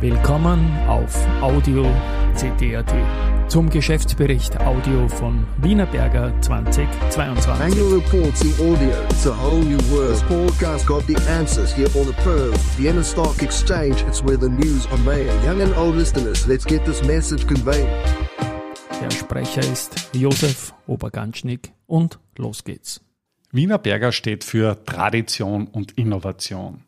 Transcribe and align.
Willkommen 0.00 0.66
auf 0.88 1.14
Audio 1.42 1.84
CD.at 2.34 2.90
zum 3.50 3.68
Geschäftsbericht 3.68 4.58
Audio 4.58 5.06
von 5.08 5.46
Wienerberger 5.60 6.32
2022. 6.40 7.50
Annual 7.50 8.00
reports 8.00 8.42
in 8.42 8.52
audio. 8.54 8.94
It's 9.10 9.26
a 9.26 9.30
whole 9.30 9.62
new 9.62 9.78
world. 9.90 10.16
Podcast 10.26 10.86
got 10.86 11.06
the 11.06 11.16
answers 11.28 11.74
here 11.74 11.90
on 11.94 12.06
the 12.06 12.14
Pearl, 12.24 12.50
Vienna 12.78 13.04
Stock 13.04 13.42
Exchange. 13.42 14.02
It's 14.08 14.24
where 14.24 14.38
the 14.38 14.48
news 14.48 14.86
are 14.86 14.98
made. 15.04 15.28
Young 15.44 15.60
and 15.60 15.76
old 15.76 15.96
listeners, 15.96 16.48
let's 16.48 16.64
get 16.64 16.82
this 16.86 17.02
message 17.04 17.46
conveyed. 17.46 17.86
Der 19.02 19.10
Sprecher 19.10 19.60
ist 19.70 20.08
Josef 20.14 20.72
Oberganschnick 20.86 21.74
und 21.86 22.18
los 22.38 22.64
geht's. 22.64 23.02
Wienerberger 23.52 24.12
steht 24.12 24.44
für 24.44 24.82
Tradition 24.86 25.66
und 25.66 25.92
Innovation. 25.98 26.84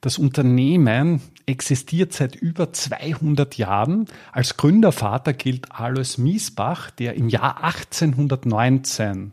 Das 0.00 0.18
Unternehmen 0.18 1.20
existiert 1.46 2.12
seit 2.12 2.36
über 2.36 2.72
200 2.72 3.56
Jahren. 3.56 4.06
Als 4.32 4.56
Gründervater 4.56 5.32
gilt 5.32 5.72
Alois 5.72 6.18
Miesbach, 6.18 6.90
der 6.90 7.14
im 7.14 7.28
Jahr 7.28 7.62
1819 7.64 9.32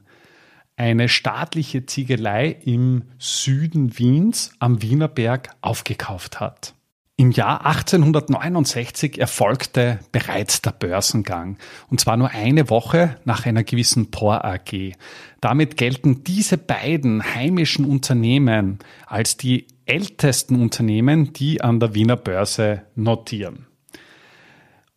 eine 0.75 1.09
staatliche 1.09 1.85
Ziegelei 1.85 2.49
im 2.49 3.03
Süden 3.19 3.97
Wiens 3.97 4.53
am 4.59 4.81
Wienerberg 4.81 5.49
aufgekauft 5.61 6.39
hat. 6.39 6.73
Im 7.15 7.29
Jahr 7.29 7.63
1869 7.63 9.19
erfolgte 9.19 9.99
bereits 10.11 10.63
der 10.63 10.71
Börsengang, 10.71 11.57
und 11.89 11.99
zwar 11.99 12.17
nur 12.17 12.31
eine 12.31 12.71
Woche 12.71 13.17
nach 13.23 13.45
einer 13.45 13.63
gewissen 13.63 14.09
Por 14.09 14.43
AG. 14.43 14.93
Damit 15.39 15.77
gelten 15.77 16.23
diese 16.23 16.57
beiden 16.57 17.23
heimischen 17.35 17.85
Unternehmen 17.85 18.79
als 19.05 19.37
die 19.37 19.67
ältesten 19.85 20.61
Unternehmen, 20.61 21.33
die 21.33 21.61
an 21.61 21.79
der 21.79 21.93
Wiener 21.93 22.17
Börse 22.17 22.83
notieren. 22.95 23.67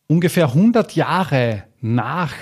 Ungefähr 0.06 0.48
100 0.48 0.94
Jahre 0.94 1.64
nach 1.80 2.32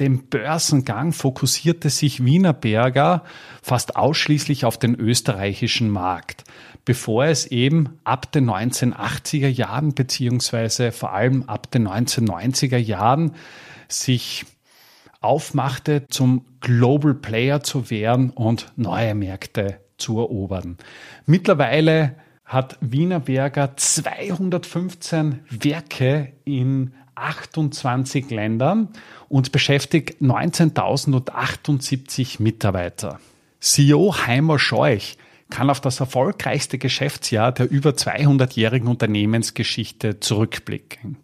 dem 0.00 0.26
Börsengang 0.28 1.12
fokussierte 1.12 1.88
sich 1.88 2.24
Wienerberger 2.24 3.24
fast 3.62 3.96
ausschließlich 3.96 4.66
auf 4.66 4.78
den 4.78 4.94
österreichischen 4.94 5.88
Markt, 5.88 6.44
bevor 6.84 7.24
es 7.24 7.46
eben 7.46 7.98
ab 8.04 8.30
den 8.32 8.50
1980er 8.50 9.48
Jahren 9.48 9.94
beziehungsweise 9.94 10.92
vor 10.92 11.14
allem 11.14 11.44
ab 11.44 11.70
den 11.70 11.88
1990er 11.88 12.76
Jahren 12.76 13.32
sich 13.88 14.44
aufmachte, 15.20 16.06
zum 16.08 16.44
Global 16.60 17.14
Player 17.14 17.62
zu 17.62 17.90
werden 17.90 18.30
und 18.30 18.72
neue 18.76 19.14
Märkte 19.14 19.80
zu 19.98 20.18
erobern. 20.18 20.78
Mittlerweile 21.26 22.16
hat 22.44 22.78
Wienerberger 22.80 23.76
215 23.76 25.40
Werke 25.50 26.32
in 26.44 26.92
28 27.16 28.30
Ländern 28.30 28.88
und 29.28 29.52
beschäftigt 29.52 30.22
19.078 30.22 32.42
Mitarbeiter. 32.42 33.20
CEO 33.58 34.14
Heimer 34.26 34.58
Scheuch 34.58 35.16
kann 35.50 35.68
auf 35.70 35.80
das 35.80 36.00
erfolgreichste 36.00 36.76
Geschäftsjahr 36.78 37.52
der 37.52 37.70
über 37.70 37.90
200-jährigen 37.90 38.88
Unternehmensgeschichte 38.88 40.18
zurückblicken. 40.20 41.18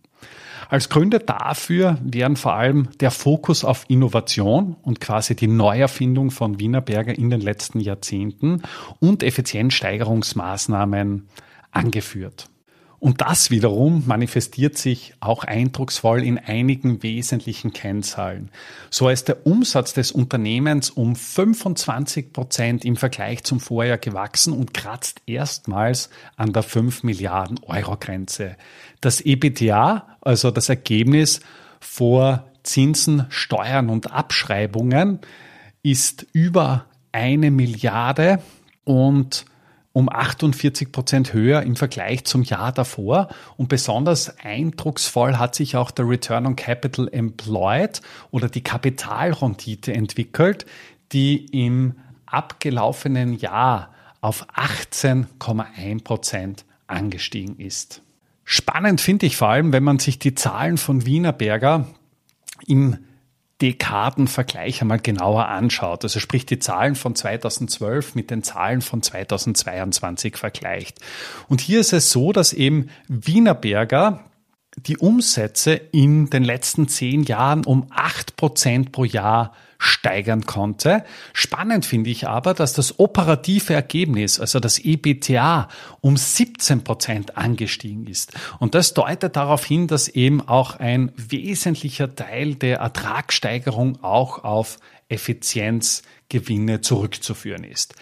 Als 0.73 0.89
Gründe 0.89 1.19
dafür 1.19 1.99
wären 2.03 2.35
vor 2.35 2.55
allem 2.55 2.89
der 2.99 3.11
Fokus 3.11 3.63
auf 3.63 3.85
Innovation 3.89 4.77
und 4.81 5.03
quasi 5.03 5.37
die 5.37 5.47
Neuerfindung 5.47 6.31
von 6.31 6.59
Wienerberger 6.59 7.15
in 7.15 7.29
den 7.29 7.43
letzten 7.43 7.79
Jahrzehnten 7.79 8.63
und 8.99 9.23
Effizienzsteigerungsmaßnahmen 9.23 11.29
angeführt. 11.73 12.49
Und 13.03 13.21
das 13.21 13.51
wiederum 13.51 14.05
manifestiert 14.07 14.79
sich 14.79 15.15
auch 15.19 15.43
eindrucksvoll 15.43 16.23
in 16.23 16.39
einigen 16.39 17.03
wesentlichen 17.03 17.73
Kennzahlen. 17.73 18.49
So 18.91 19.09
ist 19.09 19.27
der 19.27 19.45
Umsatz 19.45 19.93
des 19.93 20.13
Unternehmens 20.13 20.89
um 20.89 21.17
25 21.17 22.33
Prozent 22.33 22.85
im 22.85 22.95
Vergleich 22.95 23.43
zum 23.43 23.59
Vorjahr 23.59 23.99
gewachsen 23.99 24.53
und 24.53 24.73
kratzt 24.73 25.21
erstmals 25.27 26.11
an 26.37 26.53
der 26.53 26.63
5 26.63 27.03
Milliarden 27.03 27.59
Euro 27.65 27.97
Grenze. 27.97 28.55
Das 29.01 29.21
EBTA, 29.21 30.07
also 30.21 30.53
das 30.53 30.69
Ergebnis 30.69 31.41
vor 31.81 32.45
Zinsen, 32.63 33.27
Steuern 33.31 33.91
und 33.91 34.13
Abschreibungen, 34.13 35.19
ist 35.83 36.25
über 36.33 36.85
eine 37.11 37.51
Milliarde 37.51 38.39
und 38.85 39.45
um 39.93 40.09
48 40.09 40.91
Prozent 40.91 41.33
höher 41.33 41.63
im 41.63 41.77
Vergleich 41.77 42.25
zum 42.25 42.43
Jahr 42.43 42.73
davor. 42.73 43.29
Und 43.57 43.69
besonders 43.69 44.39
eindrucksvoll 44.39 45.37
hat 45.39 45.55
sich 45.55 45.77
auch 45.77 45.91
der 45.91 46.09
Return 46.09 46.47
on 46.47 46.57
Capital 46.57 47.09
Employed 47.13 48.01
oder 48.31 48.49
die 48.49 48.63
Kapitalrendite 48.63 49.93
entwickelt, 49.93 50.67
die 51.13 51.47
im 51.47 51.95
abgelaufenen 52.27 53.35
Jahr 53.35 53.93
auf 54.21 54.47
18,1 54.51 56.05
Prozent 56.05 56.65
angestiegen 56.87 57.59
ist. 57.59 58.03
Spannend 58.45 59.01
finde 59.01 59.27
ich 59.27 59.37
vor 59.37 59.49
allem, 59.49 59.73
wenn 59.73 59.85
man 59.85 59.99
sich 59.99 60.19
die 60.19 60.35
Zahlen 60.35 60.79
von 60.79 61.07
Wienerberger 61.07 61.87
im 62.67 62.99
Dekadenvergleich 63.63 64.83
einmal 64.83 64.99
genauer 64.99 65.47
anschaut, 65.47 66.03
also 66.03 66.19
sprich 66.19 66.45
die 66.45 66.59
Zahlen 66.59 66.97
von 66.97 67.15
2012 67.15 68.17
mit 68.17 68.31
den 68.31 68.43
Zahlen 68.43 68.81
von 68.81 69.03
2022 69.03 70.37
vergleicht. 70.37 70.99
Und 71.49 71.61
hier 71.61 71.79
ist 71.79 71.93
es 71.93 72.11
so, 72.11 72.33
dass 72.33 72.53
eben 72.53 72.91
Wienerberger 73.07 74.25
die 74.77 74.97
Umsätze 74.97 75.73
in 75.73 76.31
den 76.31 76.45
letzten 76.45 76.89
zehn 76.89 77.25
Jahren 77.25 77.65
um 77.65 77.87
acht 77.91 78.37
Prozent 78.37 78.93
pro 78.93 79.05
Jahr 79.05 79.53
steigern 79.79 80.47
konnte. 80.47 81.05
Spannend 81.33 81.85
finde 81.85 82.11
ich 82.11 82.29
aber, 82.29 82.55
dass 82.55 82.73
das 82.73 83.01
operative 83.01 83.75
Ergebnis, 83.75 84.39
also 84.39 84.61
das 84.61 84.79
EBTA, 84.79 85.69
um 86.01 86.17
17 86.17 86.85
Prozent 86.85 87.37
angestiegen 87.37 88.07
ist. 88.07 88.33
Und 88.61 88.77
das 88.77 88.95
deutet 88.95 89.35
darauf 89.35 89.65
hin, 89.65 89.89
dass 89.89 90.09
eben 90.09 90.41
auch 90.41 90.77
ein 90.77 91.11
wesentlicher 91.17 92.15
Teil 92.15 92.55
der 92.55 92.79
Ertragssteigerung 92.79 94.03
auch 94.05 94.45
auf 94.45 94.79
Effizienzgewinne 95.09 96.81
zurückzuführen 96.81 97.65
ist. 97.65 97.95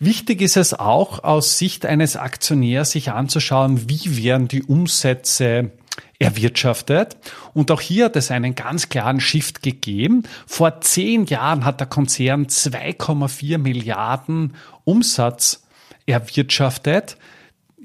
Wichtig 0.00 0.40
ist 0.40 0.56
es 0.56 0.74
auch 0.74 1.22
aus 1.22 1.58
Sicht 1.58 1.86
eines 1.86 2.16
Aktionärs 2.16 2.90
sich 2.92 3.12
anzuschauen, 3.12 3.88
wie 3.88 4.24
werden 4.24 4.48
die 4.48 4.62
Umsätze 4.62 5.70
erwirtschaftet. 6.18 7.16
Und 7.52 7.70
auch 7.70 7.80
hier 7.80 8.06
hat 8.06 8.16
es 8.16 8.30
einen 8.30 8.54
ganz 8.54 8.88
klaren 8.88 9.20
Shift 9.20 9.62
gegeben. 9.62 10.24
Vor 10.46 10.80
zehn 10.80 11.26
Jahren 11.26 11.64
hat 11.64 11.80
der 11.80 11.86
Konzern 11.86 12.46
2,4 12.46 13.58
Milliarden 13.58 14.54
Umsatz 14.84 15.64
erwirtschaftet. 16.06 17.16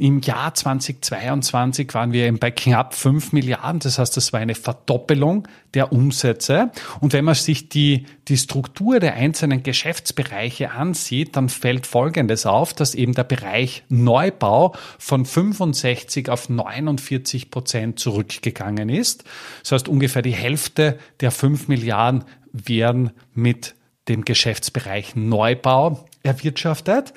Im 0.02 0.22
Jahr 0.22 0.54
2022 0.54 1.94
waren 1.94 2.14
wir 2.14 2.32
bei 2.40 2.52
knapp 2.52 2.94
5 2.94 3.34
Milliarden. 3.34 3.82
Das 3.82 4.00
heißt, 4.00 4.16
das 4.16 4.32
war 4.32 4.40
eine 4.40 4.56
Verdoppelung 4.56 5.46
der 5.74 5.92
Umsätze. 5.92 6.72
Und 7.02 7.12
wenn 7.12 7.26
man 7.26 7.36
sich 7.36 7.68
die, 7.68 8.06
die 8.30 8.38
Struktur 8.38 9.02
der 9.02 9.16
einzelnen 9.16 9.62
Geschäftsbereiche 9.62 10.72
ansieht, 10.72 11.36
dann 11.36 11.50
fällt 11.50 11.86
Folgendes 11.86 12.46
auf, 12.46 12.74
dass 12.74 12.96
eben 12.96 13.14
der 13.14 13.26
Bereich 13.26 13.84
Neubau 13.90 14.74
von 14.98 15.26
65 15.26 16.30
auf 16.30 16.48
49 16.48 17.52
Prozent 17.52 18.00
zurückgegangen 18.00 18.88
ist. 18.88 19.26
Das 19.64 19.74
heißt, 19.74 19.90
ungefähr 19.90 20.22
die 20.22 20.32
Hälfte 20.32 20.98
der 21.20 21.32
5 21.32 21.68
Milliarden 21.68 22.24
werden 22.54 23.12
mit 23.34 23.76
dem 24.08 24.24
Geschäftsbereich 24.24 25.18
Neubau 25.18 26.08
erwirtschaftet. 26.24 27.14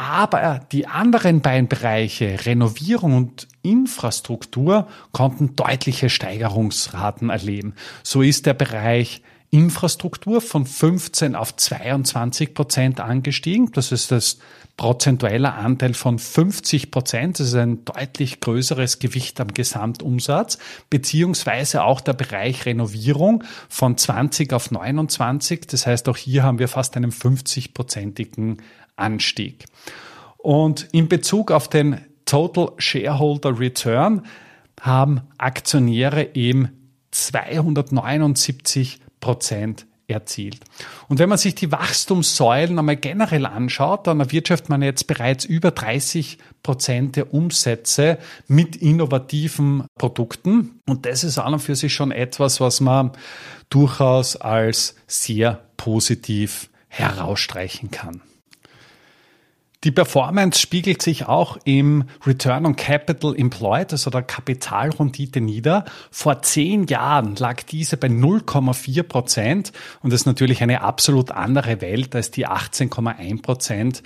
Aber 0.00 0.62
die 0.72 0.86
anderen 0.86 1.42
beiden 1.42 1.68
Bereiche, 1.68 2.46
Renovierung 2.46 3.14
und 3.14 3.46
Infrastruktur, 3.60 4.88
konnten 5.12 5.56
deutliche 5.56 6.08
Steigerungsraten 6.08 7.28
erleben. 7.28 7.74
So 8.02 8.22
ist 8.22 8.46
der 8.46 8.54
Bereich 8.54 9.20
Infrastruktur 9.50 10.40
von 10.40 10.64
15 10.64 11.34
auf 11.34 11.54
22 11.54 12.54
Prozent 12.54 12.98
angestiegen. 12.98 13.72
Das 13.72 13.92
ist 13.92 14.10
das 14.10 14.38
prozentuelle 14.78 15.52
Anteil 15.52 15.92
von 15.92 16.18
50 16.18 16.90
Prozent. 16.90 17.38
Das 17.38 17.48
ist 17.48 17.54
ein 17.54 17.84
deutlich 17.84 18.40
größeres 18.40 19.00
Gewicht 19.00 19.38
am 19.38 19.48
Gesamtumsatz, 19.48 20.56
beziehungsweise 20.88 21.82
auch 21.82 22.00
der 22.00 22.14
Bereich 22.14 22.64
Renovierung 22.64 23.44
von 23.68 23.98
20 23.98 24.54
auf 24.54 24.70
29. 24.70 25.66
Das 25.66 25.86
heißt, 25.86 26.08
auch 26.08 26.16
hier 26.16 26.42
haben 26.44 26.58
wir 26.58 26.68
fast 26.68 26.96
einen 26.96 27.12
50-prozentigen 27.12 28.62
Anstieg. 29.00 29.64
Und 30.36 30.88
in 30.92 31.08
Bezug 31.08 31.50
auf 31.50 31.68
den 31.68 32.00
Total 32.24 32.72
Shareholder 32.78 33.58
Return 33.58 34.22
haben 34.80 35.22
Aktionäre 35.38 36.34
eben 36.34 36.70
279 37.10 39.00
Prozent 39.20 39.86
erzielt. 40.10 40.60
Und 41.08 41.18
wenn 41.18 41.28
man 41.28 41.38
sich 41.38 41.54
die 41.54 41.72
Wachstumssäulen 41.72 42.78
einmal 42.78 42.96
generell 42.96 43.46
anschaut, 43.46 44.06
dann 44.06 44.20
erwirtschaftet 44.20 44.68
man 44.68 44.82
jetzt 44.82 45.06
bereits 45.06 45.44
über 45.44 45.70
30 45.70 46.38
Prozent 46.62 47.16
der 47.16 47.32
Umsätze 47.32 48.18
mit 48.46 48.76
innovativen 48.76 49.86
Produkten. 49.98 50.80
Und 50.86 51.06
das 51.06 51.24
ist 51.24 51.38
an 51.38 51.54
und 51.54 51.60
für 51.60 51.76
sich 51.76 51.94
schon 51.94 52.10
etwas, 52.10 52.60
was 52.60 52.80
man 52.80 53.12
durchaus 53.70 54.36
als 54.36 54.96
sehr 55.06 55.64
positiv 55.76 56.70
herausstreichen 56.88 57.90
kann. 57.90 58.20
Die 59.82 59.92
Performance 59.92 60.60
spiegelt 60.60 61.00
sich 61.00 61.26
auch 61.26 61.56
im 61.64 62.04
Return 62.26 62.66
on 62.66 62.76
Capital 62.76 63.34
Employed, 63.34 63.92
also 63.92 64.10
der 64.10 64.22
Kapitalrendite 64.22 65.40
nieder. 65.40 65.86
Vor 66.10 66.42
zehn 66.42 66.86
Jahren 66.86 67.34
lag 67.36 67.62
diese 67.62 67.96
bei 67.96 68.08
0,4 68.08 69.02
Prozent 69.04 69.72
und 70.02 70.12
das 70.12 70.20
ist 70.20 70.26
natürlich 70.26 70.62
eine 70.62 70.82
absolut 70.82 71.30
andere 71.30 71.80
Welt 71.80 72.14
als 72.14 72.30
die 72.30 72.46
18,1 72.46 73.40
Prozent, 73.40 74.02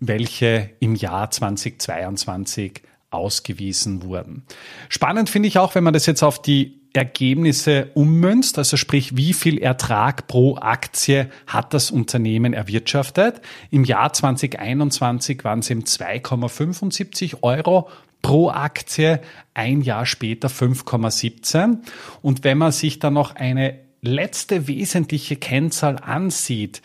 welche 0.00 0.70
im 0.80 0.94
Jahr 0.94 1.30
2022 1.30 2.82
ausgewiesen 3.10 4.02
wurden. 4.02 4.46
Spannend 4.88 5.28
finde 5.28 5.48
ich 5.48 5.58
auch, 5.58 5.74
wenn 5.74 5.84
man 5.84 5.92
das 5.92 6.06
jetzt 6.06 6.22
auf 6.22 6.40
die 6.40 6.85
Ergebnisse 6.92 7.90
ummünzt, 7.94 8.58
also 8.58 8.76
sprich, 8.76 9.16
wie 9.16 9.32
viel 9.32 9.58
Ertrag 9.58 10.26
pro 10.26 10.56
Aktie 10.56 11.28
hat 11.46 11.74
das 11.74 11.90
Unternehmen 11.90 12.52
erwirtschaftet. 12.52 13.40
Im 13.70 13.84
Jahr 13.84 14.12
2021 14.12 15.44
waren 15.44 15.58
es 15.58 15.70
eben 15.70 15.82
2,75 15.82 17.42
Euro 17.42 17.88
pro 18.22 18.50
Aktie, 18.50 19.20
ein 19.54 19.82
Jahr 19.82 20.06
später 20.06 20.48
5,17. 20.48 21.78
Und 22.22 22.44
wenn 22.44 22.58
man 22.58 22.72
sich 22.72 22.98
dann 22.98 23.14
noch 23.14 23.34
eine 23.34 23.78
letzte 24.00 24.66
wesentliche 24.66 25.36
Kennzahl 25.36 25.96
ansieht, 25.98 26.82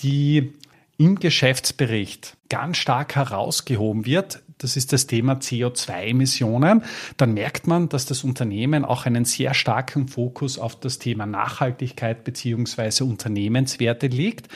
die 0.00 0.52
im 0.96 1.18
Geschäftsbericht 1.18 2.36
ganz 2.48 2.76
stark 2.76 3.16
herausgehoben 3.16 4.04
wird, 4.04 4.42
das 4.60 4.76
ist 4.76 4.92
das 4.92 5.06
Thema 5.06 5.34
CO2-Emissionen, 5.34 6.82
dann 7.16 7.34
merkt 7.34 7.66
man, 7.66 7.88
dass 7.88 8.06
das 8.06 8.22
Unternehmen 8.24 8.84
auch 8.84 9.06
einen 9.06 9.24
sehr 9.24 9.54
starken 9.54 10.06
Fokus 10.06 10.58
auf 10.58 10.78
das 10.78 10.98
Thema 10.98 11.24
Nachhaltigkeit 11.26 12.22
beziehungsweise 12.24 13.04
Unternehmenswerte 13.04 14.08
legt. 14.08 14.48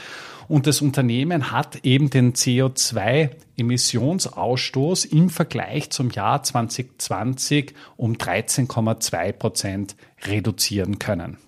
Und 0.46 0.66
das 0.66 0.82
Unternehmen 0.82 1.52
hat 1.52 1.78
eben 1.84 2.10
den 2.10 2.34
CO2-Emissionsausstoß 2.34 5.06
im 5.06 5.30
Vergleich 5.30 5.88
zum 5.90 6.10
Jahr 6.10 6.42
2020 6.42 7.72
um 7.96 8.12
13,2 8.14 9.32
Prozent 9.32 9.96
reduzieren 10.26 10.98
können. 10.98 11.38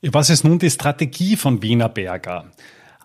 Was 0.00 0.30
ist 0.30 0.44
nun 0.44 0.58
die 0.58 0.70
Strategie 0.70 1.36
von 1.36 1.60
Wiener 1.62 1.90
Berger? 1.90 2.46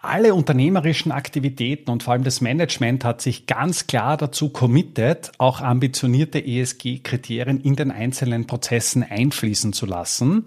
Alle 0.08 0.34
unternehmerischen 0.34 1.12
Aktivitäten 1.12 1.92
und 1.92 2.04
vor 2.04 2.14
allem 2.14 2.24
das 2.24 2.42
Management 2.42 3.04
hat 3.04 3.22
sich 3.22 3.46
ganz 3.46 3.88
klar 3.88 4.18
dazu 4.18 4.50
committed, 4.50 5.32
auch 5.38 5.62
ambitionierte 5.62 6.46
ESG-Kriterien 6.46 7.62
in 7.62 7.76
den 7.76 7.92
einzelnen 7.92 8.48
Prozessen 8.48 9.04
einfließen 9.04 9.74
zu 9.74 9.86
lassen. 9.86 10.46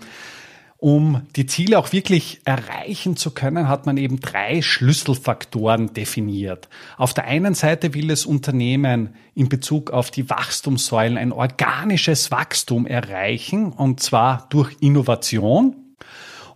Um 0.80 1.22
die 1.36 1.44
Ziele 1.44 1.78
auch 1.78 1.92
wirklich 1.92 2.40
erreichen 2.44 3.14
zu 3.14 3.32
können, 3.32 3.68
hat 3.68 3.84
man 3.84 3.98
eben 3.98 4.18
drei 4.18 4.62
Schlüsselfaktoren 4.62 5.92
definiert. 5.92 6.70
Auf 6.96 7.12
der 7.12 7.24
einen 7.24 7.52
Seite 7.52 7.92
will 7.92 8.08
das 8.08 8.24
Unternehmen 8.24 9.10
in 9.34 9.50
Bezug 9.50 9.90
auf 9.90 10.10
die 10.10 10.30
Wachstumssäulen 10.30 11.18
ein 11.18 11.32
organisches 11.32 12.30
Wachstum 12.30 12.86
erreichen, 12.86 13.72
und 13.72 14.00
zwar 14.00 14.46
durch 14.48 14.74
Innovation. 14.80 15.89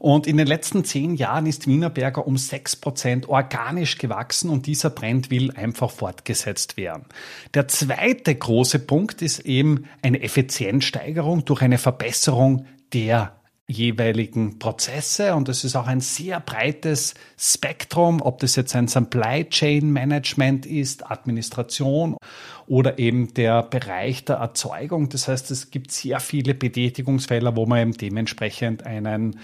Und 0.04 0.26
in 0.26 0.36
den 0.36 0.46
letzten 0.46 0.84
zehn 0.84 1.14
Jahren 1.14 1.46
ist 1.46 1.66
Wienerberger 1.66 2.26
um 2.26 2.36
sechs 2.36 2.76
Prozent 2.76 3.26
organisch 3.26 3.96
gewachsen 3.96 4.50
und 4.50 4.66
dieser 4.66 4.94
Trend 4.94 5.30
will 5.30 5.50
einfach 5.52 5.90
fortgesetzt 5.90 6.76
werden. 6.76 7.06
Der 7.54 7.68
zweite 7.68 8.34
große 8.34 8.80
Punkt 8.80 9.22
ist 9.22 9.38
eben 9.46 9.86
eine 10.02 10.20
Effizienzsteigerung 10.20 11.46
durch 11.46 11.62
eine 11.62 11.78
Verbesserung 11.78 12.66
der 12.92 13.40
jeweiligen 13.66 14.58
Prozesse 14.58 15.34
und 15.34 15.48
es 15.48 15.64
ist 15.64 15.74
auch 15.74 15.86
ein 15.86 16.00
sehr 16.00 16.38
breites 16.38 17.14
Spektrum, 17.38 18.20
ob 18.20 18.40
das 18.40 18.56
jetzt 18.56 18.76
ein 18.76 18.88
Supply 18.88 19.48
Chain 19.48 19.90
Management 19.90 20.66
ist, 20.66 21.10
Administration 21.10 22.18
oder 22.66 22.98
eben 22.98 23.32
der 23.32 23.62
Bereich 23.62 24.26
der 24.26 24.36
Erzeugung. 24.36 25.08
Das 25.08 25.28
heißt, 25.28 25.50
es 25.50 25.70
gibt 25.70 25.92
sehr 25.92 26.20
viele 26.20 26.52
Betätigungsfelder, 26.52 27.56
wo 27.56 27.64
man 27.64 27.78
eben 27.78 27.92
dementsprechend 27.92 28.84
einen 28.84 29.40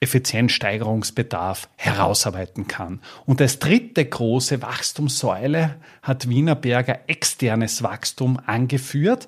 Effizienzsteigerungsbedarf 0.00 1.68
herausarbeiten 1.76 2.68
kann. 2.68 3.00
Und 3.24 3.40
als 3.40 3.58
dritte 3.58 4.04
große 4.04 4.60
Wachstumssäule 4.60 5.76
hat 6.02 6.28
Wienerberger 6.28 7.00
externes 7.08 7.82
Wachstum 7.82 8.38
angeführt. 8.44 9.26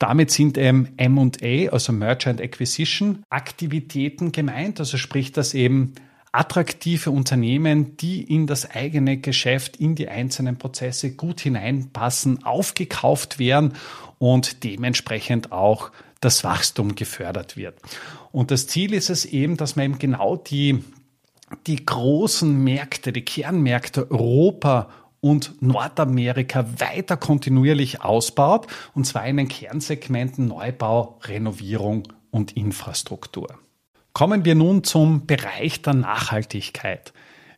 Damit 0.00 0.30
sind 0.30 0.58
M&A, 0.58 1.70
also 1.70 1.92
Merchant 1.92 2.40
Acquisition 2.40 3.22
Aktivitäten 3.28 4.32
gemeint, 4.32 4.80
also 4.80 4.96
sprich, 4.96 5.30
dass 5.30 5.54
eben 5.54 5.94
attraktive 6.32 7.10
Unternehmen, 7.10 7.96
die 7.96 8.22
in 8.22 8.46
das 8.46 8.70
eigene 8.70 9.18
Geschäft, 9.18 9.76
in 9.76 9.94
die 9.94 10.08
einzelnen 10.08 10.56
Prozesse 10.56 11.12
gut 11.12 11.40
hineinpassen, 11.40 12.44
aufgekauft 12.44 13.38
werden 13.38 13.74
und 14.18 14.64
dementsprechend 14.64 15.52
auch 15.52 15.90
das 16.20 16.44
Wachstum 16.44 16.94
gefördert 16.94 17.56
wird. 17.56 17.74
Und 18.32 18.50
das 18.50 18.66
Ziel 18.66 18.94
ist 18.94 19.10
es 19.10 19.24
eben, 19.24 19.56
dass 19.56 19.76
man 19.76 19.86
eben 19.86 19.98
genau 19.98 20.36
die, 20.36 20.84
die 21.66 21.84
großen 21.84 22.62
Märkte, 22.62 23.12
die 23.12 23.24
Kernmärkte 23.24 24.10
Europa 24.10 24.88
und 25.20 25.60
Nordamerika 25.60 26.64
weiter 26.78 27.16
kontinuierlich 27.16 28.02
ausbaut, 28.02 28.66
und 28.94 29.04
zwar 29.04 29.26
in 29.26 29.36
den 29.36 29.48
Kernsegmenten 29.48 30.46
Neubau, 30.46 31.18
Renovierung 31.24 32.08
und 32.30 32.56
Infrastruktur. 32.56 33.48
Kommen 34.12 34.44
wir 34.44 34.54
nun 34.54 34.82
zum 34.82 35.26
Bereich 35.26 35.82
der 35.82 35.94
Nachhaltigkeit. 35.94 37.12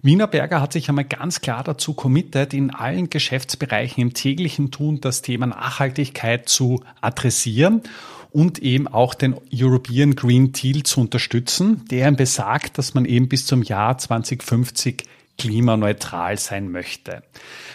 Wienerberger 0.05 0.61
hat 0.61 0.73
sich 0.73 0.89
einmal 0.89 1.05
ganz 1.05 1.41
klar 1.41 1.63
dazu 1.63 1.95
committed, 1.95 2.53
in 2.53 2.75
allen 2.75 3.09
Geschäftsbereichen 3.09 4.03
im 4.03 4.15
täglichen 4.15 4.73
Tun 4.73 5.01
das 5.01 5.23
Thema 5.23 5.47
Nachhaltigkeit 5.47 6.49
zu 6.49 6.83
adressieren 7.01 7.83
und 8.32 8.58
eben 8.58 8.88
auch 8.88 9.14
den 9.14 9.34
European 9.52 10.14
Green 10.14 10.52
Deal 10.52 10.82
zu 10.82 11.00
unterstützen, 11.00 11.84
der 11.90 12.11
besagt, 12.12 12.79
dass 12.79 12.94
man 12.94 13.05
eben 13.05 13.29
bis 13.29 13.46
zum 13.46 13.62
Jahr 13.62 13.99
2050 13.99 15.05
klimaneutral 15.38 16.38
sein 16.38 16.70
möchte. 16.70 17.23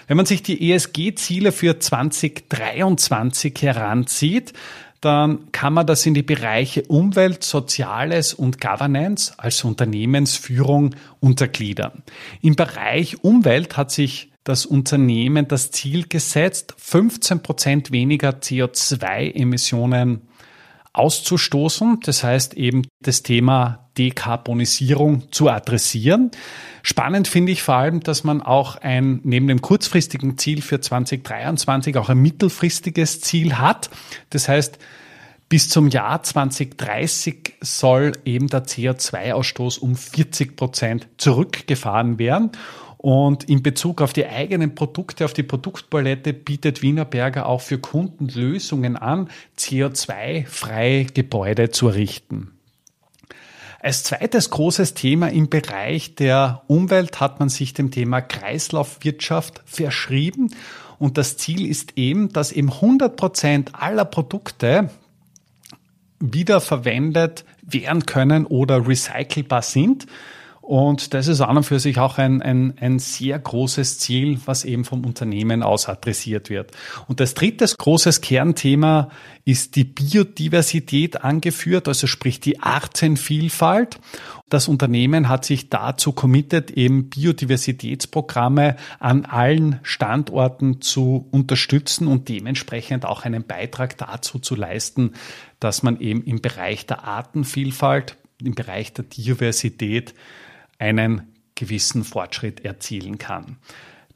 Wenn 0.07 0.17
man 0.17 0.25
sich 0.25 0.43
die 0.43 0.71
ESG-Ziele 0.71 1.51
für 1.51 1.79
2023 1.79 3.53
heranzieht, 3.61 4.53
dann 5.01 5.51
kann 5.51 5.73
man 5.73 5.85
das 5.85 6.05
in 6.05 6.13
die 6.13 6.23
Bereiche 6.23 6.83
Umwelt, 6.83 7.43
Soziales 7.43 8.33
und 8.33 8.59
Governance 8.59 9.33
als 9.37 9.63
Unternehmensführung 9.63 10.95
untergliedern. 11.19 12.03
Im 12.41 12.55
Bereich 12.55 13.23
Umwelt 13.23 13.77
hat 13.77 13.91
sich 13.91 14.31
das 14.43 14.65
Unternehmen 14.65 15.47
das 15.47 15.71
Ziel 15.71 16.07
gesetzt, 16.07 16.73
15 16.77 17.43
Prozent 17.43 17.91
weniger 17.91 18.29
CO2-Emissionen 18.29 20.21
auszustoßen. 20.97 21.99
Das 22.03 22.23
heißt 22.23 22.55
eben 22.55 22.83
das 23.01 23.23
Thema 23.23 23.89
Dekarbonisierung 23.97 25.31
zu 25.31 25.49
adressieren. 25.49 26.31
Spannend 26.83 27.27
finde 27.27 27.51
ich 27.51 27.63
vor 27.63 27.75
allem, 27.75 27.99
dass 28.01 28.23
man 28.23 28.41
auch 28.41 28.77
ein, 28.77 29.19
neben 29.23 29.47
dem 29.47 29.61
kurzfristigen 29.61 30.37
Ziel 30.37 30.61
für 30.61 30.79
2023 30.79 31.97
auch 31.97 32.09
ein 32.09 32.19
mittelfristiges 32.19 33.21
Ziel 33.21 33.57
hat. 33.57 33.89
Das 34.29 34.47
heißt, 34.47 34.77
bis 35.49 35.69
zum 35.69 35.87
Jahr 35.89 36.23
2030 36.23 37.53
soll 37.61 38.13
eben 38.25 38.47
der 38.47 38.65
CO2-Ausstoß 38.65 39.79
um 39.79 39.95
40 39.95 40.57
Prozent 40.57 41.07
zurückgefahren 41.17 42.19
werden. 42.19 42.51
Und 42.97 43.43
in 43.43 43.61
Bezug 43.61 44.01
auf 44.01 44.11
die 44.11 44.25
eigenen 44.25 44.73
Produkte, 44.73 45.25
auf 45.25 45.33
die 45.33 45.43
Produktpalette 45.43 46.33
bietet 46.33 46.81
Wienerberger 46.81 47.45
auch 47.45 47.61
für 47.61 47.77
Kunden 47.77 48.27
Lösungen 48.27 48.97
an, 48.97 49.29
CO2-freie 49.57 51.05
Gebäude 51.05 51.69
zu 51.69 51.89
errichten. 51.89 52.57
Als 53.79 54.03
zweites 54.03 54.49
großes 54.49 54.95
Thema 54.95 55.27
im 55.27 55.49
Bereich 55.49 56.15
der 56.15 56.63
Umwelt 56.67 57.19
hat 57.19 57.39
man 57.39 57.49
sich 57.49 57.73
dem 57.73 57.91
Thema 57.91 58.21
Kreislaufwirtschaft 58.21 59.61
verschrieben. 59.65 60.53
Und 60.97 61.19
das 61.19 61.37
Ziel 61.37 61.69
ist 61.69 61.93
eben, 61.95 62.33
dass 62.33 62.51
eben 62.51 62.71
100 62.71 63.15
Prozent 63.15 63.71
aller 63.75 64.05
Produkte 64.05 64.89
wiederverwendet 66.19 67.45
werden 67.61 68.07
können 68.07 68.47
oder 68.47 68.87
recycelbar 68.87 69.61
sind. 69.61 70.07
Und 70.67 71.13
das 71.13 71.29
ist 71.29 71.39
an 71.39 71.55
und 71.55 71.63
für 71.63 71.79
sich 71.79 71.97
auch 71.97 72.17
ein, 72.17 72.41
ein, 72.41 72.73
ein 72.81 72.99
sehr 72.99 73.39
großes 73.39 73.99
Ziel, 73.99 74.37
was 74.43 74.65
eben 74.65 74.83
vom 74.83 75.05
Unternehmen 75.05 75.63
aus 75.63 75.87
adressiert 75.87 76.49
wird. 76.49 76.71
Und 77.07 77.21
das 77.21 77.35
dritte 77.35 77.65
großes 77.77 78.19
Kernthema 78.19 79.07
ist 79.45 79.77
die 79.77 79.85
Biodiversität 79.85 81.23
angeführt, 81.23 81.87
also 81.87 82.05
sprich 82.05 82.41
die 82.41 82.59
Artenvielfalt. 82.59 83.97
Das 84.49 84.67
Unternehmen 84.67 85.29
hat 85.29 85.45
sich 85.45 85.69
dazu 85.69 86.11
committed, 86.11 86.71
eben 86.71 87.09
Biodiversitätsprogramme 87.09 88.75
an 88.99 89.23
allen 89.23 89.79
Standorten 89.83 90.81
zu 90.81 91.29
unterstützen 91.31 92.07
und 92.07 92.27
dementsprechend 92.27 93.05
auch 93.05 93.23
einen 93.23 93.45
Beitrag 93.45 93.97
dazu 93.97 94.37
zu 94.37 94.55
leisten, 94.55 95.13
dass 95.61 95.81
man 95.81 96.01
eben 96.01 96.25
im 96.25 96.41
Bereich 96.41 96.85
der 96.85 97.05
Artenvielfalt, 97.05 98.17
im 98.43 98.53
Bereich 98.53 98.91
der 98.91 99.05
Diversität 99.05 100.13
einen 100.77 101.33
gewissen 101.55 102.03
Fortschritt 102.03 102.63
erzielen 102.63 103.17
kann. 103.17 103.57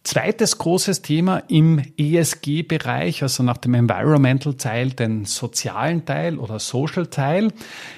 Zweites 0.03 0.57
großes 0.57 1.03
Thema 1.03 1.43
im 1.47 1.79
ESG-Bereich, 1.95 3.21
also 3.21 3.43
nach 3.43 3.57
dem 3.57 3.75
Environmental-Teil, 3.75 4.91
den 4.91 5.25
sozialen 5.25 6.05
Teil 6.05 6.39
oder 6.39 6.57
Social-Teil. 6.57 7.53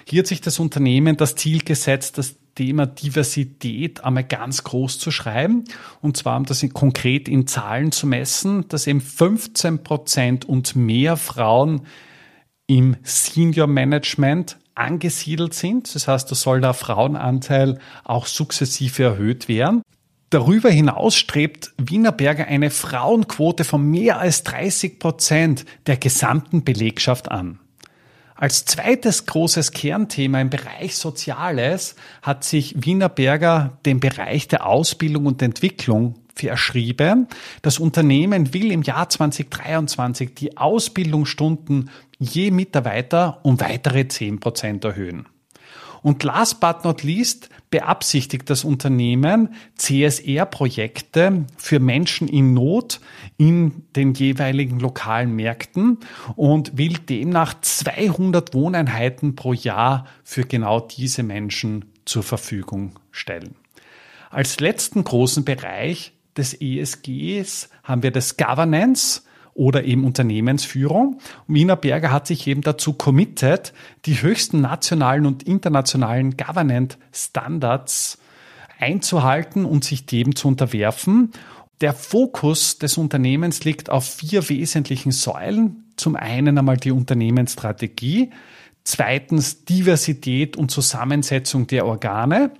Hier 0.05 0.19
hat 0.19 0.27
sich 0.27 0.41
das 0.41 0.59
Unternehmen 0.59 1.15
das 1.15 1.35
Ziel 1.35 1.63
gesetzt, 1.63 2.17
das 2.17 2.35
Thema 2.55 2.85
Diversität 2.85 4.03
einmal 4.03 4.25
ganz 4.25 4.65
groß 4.65 4.99
zu 4.99 5.11
schreiben. 5.11 5.63
Und 6.01 6.17
zwar, 6.17 6.37
um 6.37 6.45
das 6.45 6.65
konkret 6.73 7.29
in 7.29 7.47
Zahlen 7.47 7.93
zu 7.93 8.05
messen, 8.05 8.67
dass 8.67 8.85
eben 8.85 9.01
15 9.01 9.83
Prozent 9.83 10.45
und 10.45 10.75
mehr 10.75 11.15
Frauen 11.15 11.87
im 12.67 12.97
Senior 13.03 13.67
Management 13.67 14.57
angesiedelt 14.75 15.53
sind. 15.53 15.93
Das 15.93 16.07
heißt, 16.07 16.29
da 16.29 16.35
soll 16.35 16.61
der 16.61 16.73
Frauenanteil 16.73 17.79
auch 18.03 18.25
sukzessive 18.25 19.03
erhöht 19.03 19.47
werden. 19.47 19.81
Darüber 20.29 20.69
hinaus 20.69 21.15
strebt 21.15 21.73
Wienerberger 21.77 22.47
eine 22.47 22.71
Frauenquote 22.71 23.63
von 23.63 23.83
mehr 23.83 24.17
als 24.17 24.43
30 24.43 24.97
Prozent 24.97 25.65
der 25.85 25.97
gesamten 25.97 26.63
Belegschaft 26.63 27.29
an. 27.29 27.59
Als 28.35 28.65
zweites 28.65 29.27
großes 29.27 29.71
Kernthema 29.71 30.41
im 30.41 30.49
Bereich 30.49 30.95
Soziales 30.95 31.95
hat 32.23 32.43
sich 32.43 32.73
Wienerberger 32.83 33.77
den 33.85 33.99
Bereich 33.99 34.47
der 34.47 34.65
Ausbildung 34.65 35.27
und 35.27 35.41
Entwicklung 35.41 36.15
verschrieben. 36.35 37.27
Das 37.61 37.79
Unternehmen 37.79 38.53
will 38.53 38.71
im 38.71 38.81
Jahr 38.81 39.09
2023 39.09 40.33
die 40.33 40.57
Ausbildungsstunden 40.57 41.89
je 42.19 42.51
Mitarbeiter 42.51 43.39
um 43.43 43.59
weitere 43.59 44.07
10 44.07 44.39
Prozent 44.39 44.83
erhöhen. 44.83 45.27
Und 46.03 46.21
last 46.23 46.59
but 46.59 46.83
not 46.83 47.01
least 47.01 47.49
beabsichtigt 47.71 48.49
das 48.49 48.65
Unternehmen, 48.65 49.55
CSR-Projekte 49.77 51.45
für 51.57 51.79
Menschen 51.79 52.27
in 52.27 52.53
Not 52.53 52.99
in 53.37 53.85
den 53.95 54.13
jeweiligen 54.13 54.79
lokalen 54.79 55.33
Märkten 55.33 55.99
und 56.35 56.77
will 56.77 56.97
demnach 56.97 57.59
200 57.61 58.53
Wohneinheiten 58.53 59.35
pro 59.35 59.53
Jahr 59.53 60.05
für 60.23 60.43
genau 60.43 60.81
diese 60.81 61.23
Menschen 61.23 61.85
zur 62.05 62.21
Verfügung 62.21 62.99
stellen. 63.11 63.55
Als 64.29 64.59
letzten 64.59 65.03
großen 65.03 65.45
Bereich 65.45 66.11
des 66.37 66.59
ESGs 66.59 67.69
haben 67.83 68.03
wir 68.03 68.11
das 68.11 68.37
Governance 68.37 69.21
oder 69.53 69.83
eben 69.83 70.03
Unternehmensführung. 70.03 71.19
Wiener 71.47 71.75
Berger 71.75 72.11
hat 72.11 72.27
sich 72.27 72.47
eben 72.47 72.61
dazu 72.61 72.93
committed, 72.93 73.73
die 74.05 74.21
höchsten 74.21 74.61
nationalen 74.61 75.25
und 75.25 75.43
internationalen 75.43 76.37
Governance 76.37 76.97
Standards 77.11 78.17
einzuhalten 78.79 79.65
und 79.65 79.83
sich 79.83 80.05
dem 80.05 80.35
zu 80.35 80.47
unterwerfen. 80.47 81.31
Der 81.81 81.93
Fokus 81.93 82.79
des 82.79 82.97
Unternehmens 82.97 83.63
liegt 83.63 83.89
auf 83.89 84.05
vier 84.05 84.47
wesentlichen 84.49 85.11
Säulen. 85.11 85.83
Zum 85.95 86.15
einen 86.15 86.57
einmal 86.57 86.77
die 86.77 86.91
Unternehmensstrategie, 86.91 88.31
zweitens 88.83 89.65
Diversität 89.65 90.57
und 90.57 90.71
Zusammensetzung 90.71 91.67
der 91.67 91.85
Organe, 91.85 92.51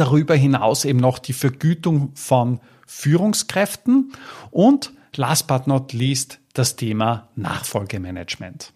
darüber 0.00 0.34
hinaus 0.34 0.84
eben 0.84 0.98
noch 0.98 1.18
die 1.18 1.34
Vergütung 1.34 2.12
von 2.14 2.60
Führungskräften 2.86 4.12
und 4.50 4.92
last 5.14 5.46
but 5.46 5.66
not 5.66 5.92
least 5.92 6.38
das 6.54 6.76
Thema 6.76 7.28
Nachfolgemanagement. 7.36 8.72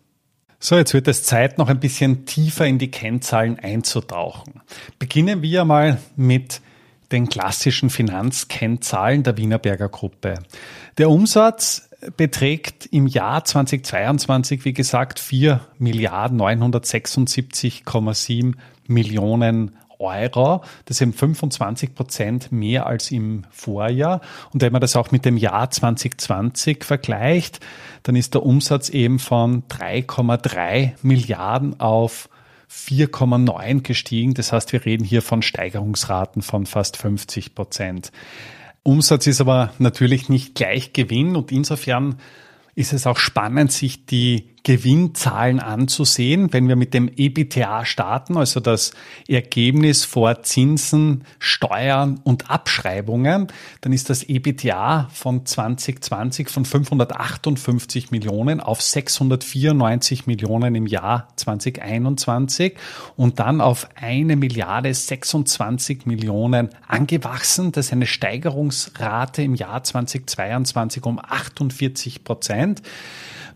So, 0.60 0.76
jetzt 0.76 0.94
wird 0.94 1.08
es 1.08 1.24
Zeit, 1.24 1.58
noch 1.58 1.68
ein 1.68 1.80
bisschen 1.80 2.26
tiefer 2.26 2.66
in 2.66 2.78
die 2.78 2.90
Kennzahlen 2.90 3.58
einzutauchen. 3.58 4.60
Beginnen 4.98 5.42
wir 5.42 5.64
mal 5.64 5.98
mit 6.16 6.60
den 7.12 7.28
klassischen 7.28 7.90
Finanzkennzahlen 7.90 9.22
der 9.22 9.36
Wienerberger 9.36 9.88
Gruppe. 9.88 10.42
Der 10.96 11.10
Umsatz 11.10 11.90
beträgt 12.16 12.86
im 12.86 13.06
Jahr 13.06 13.44
2022, 13.44 14.64
wie 14.64 14.72
gesagt, 14.72 15.20
4 15.20 15.60
Milliarden 15.78 16.40
976,7 16.40 18.54
Millionen 18.86 19.76
Euro. 20.04 20.62
Das 20.84 20.98
sind 20.98 21.16
25 21.16 21.94
Prozent 21.94 22.52
mehr 22.52 22.86
als 22.86 23.10
im 23.10 23.44
Vorjahr. 23.50 24.20
Und 24.52 24.62
wenn 24.62 24.72
man 24.72 24.80
das 24.80 24.96
auch 24.96 25.10
mit 25.10 25.24
dem 25.24 25.36
Jahr 25.36 25.70
2020 25.70 26.84
vergleicht, 26.84 27.60
dann 28.02 28.16
ist 28.16 28.34
der 28.34 28.44
Umsatz 28.44 28.88
eben 28.90 29.18
von 29.18 29.64
3,3 29.68 30.92
Milliarden 31.02 31.80
auf 31.80 32.28
4,9 32.70 33.82
gestiegen. 33.82 34.34
Das 34.34 34.52
heißt, 34.52 34.72
wir 34.72 34.84
reden 34.84 35.04
hier 35.04 35.22
von 35.22 35.42
Steigerungsraten 35.42 36.42
von 36.42 36.66
fast 36.66 36.96
50 36.96 37.54
Prozent. 37.54 38.12
Umsatz 38.82 39.26
ist 39.26 39.40
aber 39.40 39.72
natürlich 39.78 40.28
nicht 40.28 40.54
gleich 40.54 40.92
Gewinn 40.92 41.36
und 41.36 41.50
insofern 41.52 42.16
ist 42.74 42.92
es 42.92 43.06
auch 43.06 43.18
spannend, 43.18 43.72
sich 43.72 44.04
die 44.06 44.53
Gewinnzahlen 44.64 45.60
anzusehen. 45.60 46.52
Wenn 46.52 46.68
wir 46.68 46.76
mit 46.76 46.94
dem 46.94 47.10
EBTA 47.14 47.84
starten, 47.84 48.38
also 48.38 48.60
das 48.60 48.92
Ergebnis 49.28 50.06
vor 50.06 50.42
Zinsen, 50.42 51.24
Steuern 51.38 52.18
und 52.24 52.50
Abschreibungen, 52.50 53.48
dann 53.82 53.92
ist 53.92 54.08
das 54.08 54.22
EBTA 54.22 55.10
von 55.12 55.44
2020 55.44 56.48
von 56.48 56.64
558 56.64 58.10
Millionen 58.10 58.60
auf 58.60 58.80
694 58.80 60.26
Millionen 60.26 60.74
im 60.74 60.86
Jahr 60.86 61.28
2021 61.36 62.74
und 63.16 63.40
dann 63.40 63.60
auf 63.60 63.86
eine 63.96 64.34
Milliarde 64.34 64.94
26 64.94 66.06
Millionen 66.06 66.70
angewachsen. 66.88 67.70
Das 67.70 67.86
ist 67.86 67.92
eine 67.92 68.06
Steigerungsrate 68.06 69.42
im 69.42 69.54
Jahr 69.54 69.84
2022 69.84 71.04
um 71.04 71.18
48 71.18 72.24
Prozent. 72.24 72.80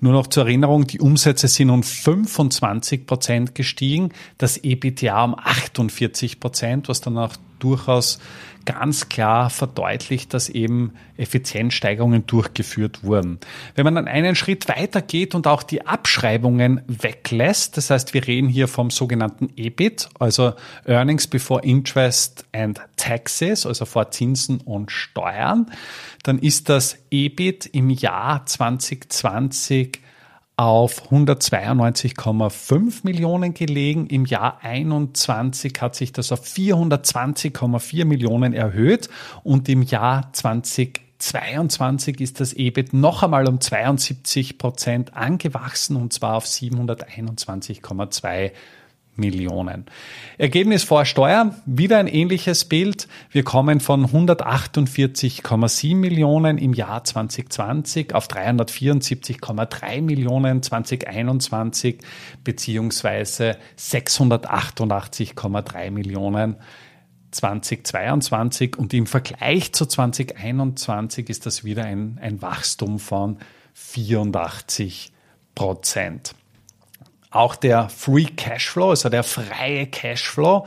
Nur 0.00 0.12
noch 0.12 0.28
zur 0.28 0.44
Erinnerung, 0.44 0.86
die 0.86 1.00
Umsätze 1.00 1.48
sind 1.48 1.70
um 1.70 1.82
25 1.82 3.06
Prozent 3.06 3.54
gestiegen, 3.54 4.10
das 4.38 4.56
EBITDA 4.56 5.24
um 5.24 5.34
48 5.36 6.38
Prozent, 6.38 6.88
was 6.88 7.00
dann 7.00 7.18
auch 7.18 7.34
durchaus 7.58 8.18
ganz 8.68 9.08
klar 9.08 9.48
verdeutlicht, 9.48 10.34
dass 10.34 10.50
eben 10.50 10.92
Effizienzsteigerungen 11.16 12.26
durchgeführt 12.26 13.02
wurden. 13.02 13.38
Wenn 13.74 13.84
man 13.84 13.94
dann 13.94 14.08
einen 14.08 14.34
Schritt 14.34 14.68
weiter 14.68 15.00
geht 15.00 15.34
und 15.34 15.46
auch 15.46 15.62
die 15.62 15.86
Abschreibungen 15.86 16.82
weglässt, 16.86 17.78
das 17.78 17.88
heißt, 17.88 18.12
wir 18.12 18.26
reden 18.26 18.46
hier 18.48 18.68
vom 18.68 18.90
sogenannten 18.90 19.48
EBIT, 19.56 20.10
also 20.18 20.52
Earnings 20.84 21.28
Before 21.28 21.64
Interest 21.64 22.44
and 22.52 22.78
Taxes, 22.98 23.64
also 23.64 23.86
vor 23.86 24.10
Zinsen 24.10 24.60
und 24.60 24.92
Steuern, 24.92 25.72
dann 26.22 26.38
ist 26.38 26.68
das 26.68 26.98
EBIT 27.10 27.70
im 27.72 27.88
Jahr 27.88 28.44
2020 28.44 30.02
auf 30.58 31.10
192,5 31.12 33.00
Millionen 33.04 33.54
gelegen. 33.54 34.08
Im 34.08 34.26
Jahr 34.26 34.58
21 34.62 35.80
hat 35.80 35.94
sich 35.94 36.12
das 36.12 36.32
auf 36.32 36.44
420,4 36.44 38.04
Millionen 38.04 38.52
erhöht 38.52 39.08
und 39.44 39.68
im 39.68 39.82
Jahr 39.82 40.32
2022 40.32 42.20
ist 42.20 42.40
das 42.40 42.54
EBIT 42.54 42.92
noch 42.92 43.22
einmal 43.22 43.48
um 43.48 43.60
72 43.60 44.58
Prozent 44.58 45.14
angewachsen 45.14 45.94
und 45.94 46.12
zwar 46.12 46.34
auf 46.34 46.46
721,2 46.46 48.26
Millionen. 48.26 48.50
Ergebnis 50.38 50.84
vor 50.84 51.04
Steuer, 51.04 51.54
wieder 51.66 51.98
ein 51.98 52.06
ähnliches 52.06 52.64
Bild. 52.64 53.08
Wir 53.32 53.42
kommen 53.42 53.80
von 53.80 54.06
148,7 54.06 55.96
Millionen 55.96 56.56
im 56.56 56.72
Jahr 56.72 57.02
2020 57.02 58.14
auf 58.14 58.28
374,3 58.28 60.02
Millionen 60.02 60.62
2021 60.62 61.98
beziehungsweise 62.44 63.58
688,3 63.76 65.90
Millionen 65.90 66.54
2022 67.32 68.78
und 68.78 68.94
im 68.94 69.06
Vergleich 69.06 69.72
zu 69.72 69.86
2021 69.86 71.28
ist 71.28 71.44
das 71.44 71.64
wieder 71.64 71.84
ein, 71.84 72.20
ein 72.22 72.40
Wachstum 72.40 73.00
von 73.00 73.38
84 73.74 75.12
Prozent. 75.54 76.34
Auch 77.30 77.56
der 77.56 77.88
Free 77.88 78.24
Cashflow, 78.24 78.90
also 78.90 79.08
der 79.08 79.22
freie 79.22 79.86
Cashflow, 79.86 80.66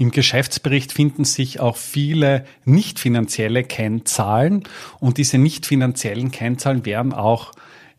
Im 0.00 0.12
Geschäftsbericht 0.12 0.92
finden 0.92 1.24
sich 1.24 1.58
auch 1.58 1.76
viele 1.76 2.44
nicht 2.64 3.00
finanzielle 3.00 3.64
Kennzahlen 3.64 4.62
und 5.00 5.18
diese 5.18 5.38
nicht 5.38 5.66
finanziellen 5.66 6.30
Kennzahlen 6.30 6.86
werden 6.86 7.12
auch 7.12 7.50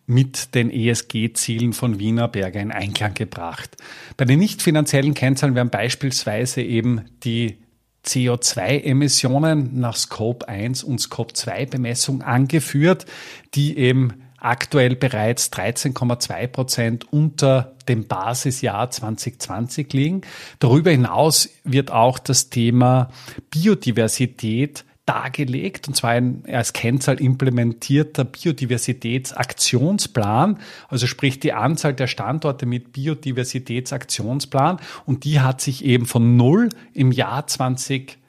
mit 0.05 0.55
den 0.55 0.71
ESG-Zielen 0.71 1.73
von 1.73 1.99
Wienerberger 1.99 2.61
in 2.61 2.71
Einklang 2.71 3.15
gebracht. 3.15 3.75
Bei 4.15 4.23
den 4.23 4.39
nicht 4.39 4.61
finanziellen 4.61 5.13
Kennzahlen 5.13 5.55
werden 5.55 5.71
beispielsweise 5.71 6.61
eben 6.61 7.01
die 7.25 7.57
CO2-Emissionen 8.05 9.77
nach 9.77 9.97
Scope 9.97 10.47
1 10.47 10.85
und 10.85 11.01
Scope 11.01 11.33
2 11.33 11.65
Bemessung 11.65 12.21
angeführt, 12.21 13.07
die 13.55 13.77
eben 13.77 14.23
aktuell 14.39 14.95
bereits 14.95 15.51
13,2 15.51 16.47
Prozent 16.47 17.11
unter 17.11 17.73
dem 17.87 18.07
Basisjahr 18.07 18.91
2020 18.91 19.91
liegen. 19.93 20.21
Darüber 20.59 20.91
hinaus 20.91 21.49
wird 21.63 21.89
auch 21.91 22.19
das 22.19 22.49
Thema 22.49 23.09
Biodiversität 23.49 24.83
dargelegt, 25.05 25.87
und 25.87 25.95
zwar 25.95 26.09
ein 26.11 26.43
als 26.47 26.73
Kennzahl 26.73 27.19
implementierter 27.19 28.25
Biodiversitätsaktionsplan, 28.25 30.59
also 30.87 31.07
sprich 31.07 31.39
die 31.39 31.53
Anzahl 31.53 31.95
der 31.95 32.05
Standorte 32.05 32.67
mit 32.67 32.93
Biodiversitätsaktionsplan, 32.93 34.77
und 35.07 35.23
die 35.23 35.39
hat 35.39 35.61
sich 35.61 35.83
eben 35.83 36.05
von 36.05 36.37
null 36.37 36.69
im 36.93 37.11
Jahr 37.11 37.47
20 37.47 38.19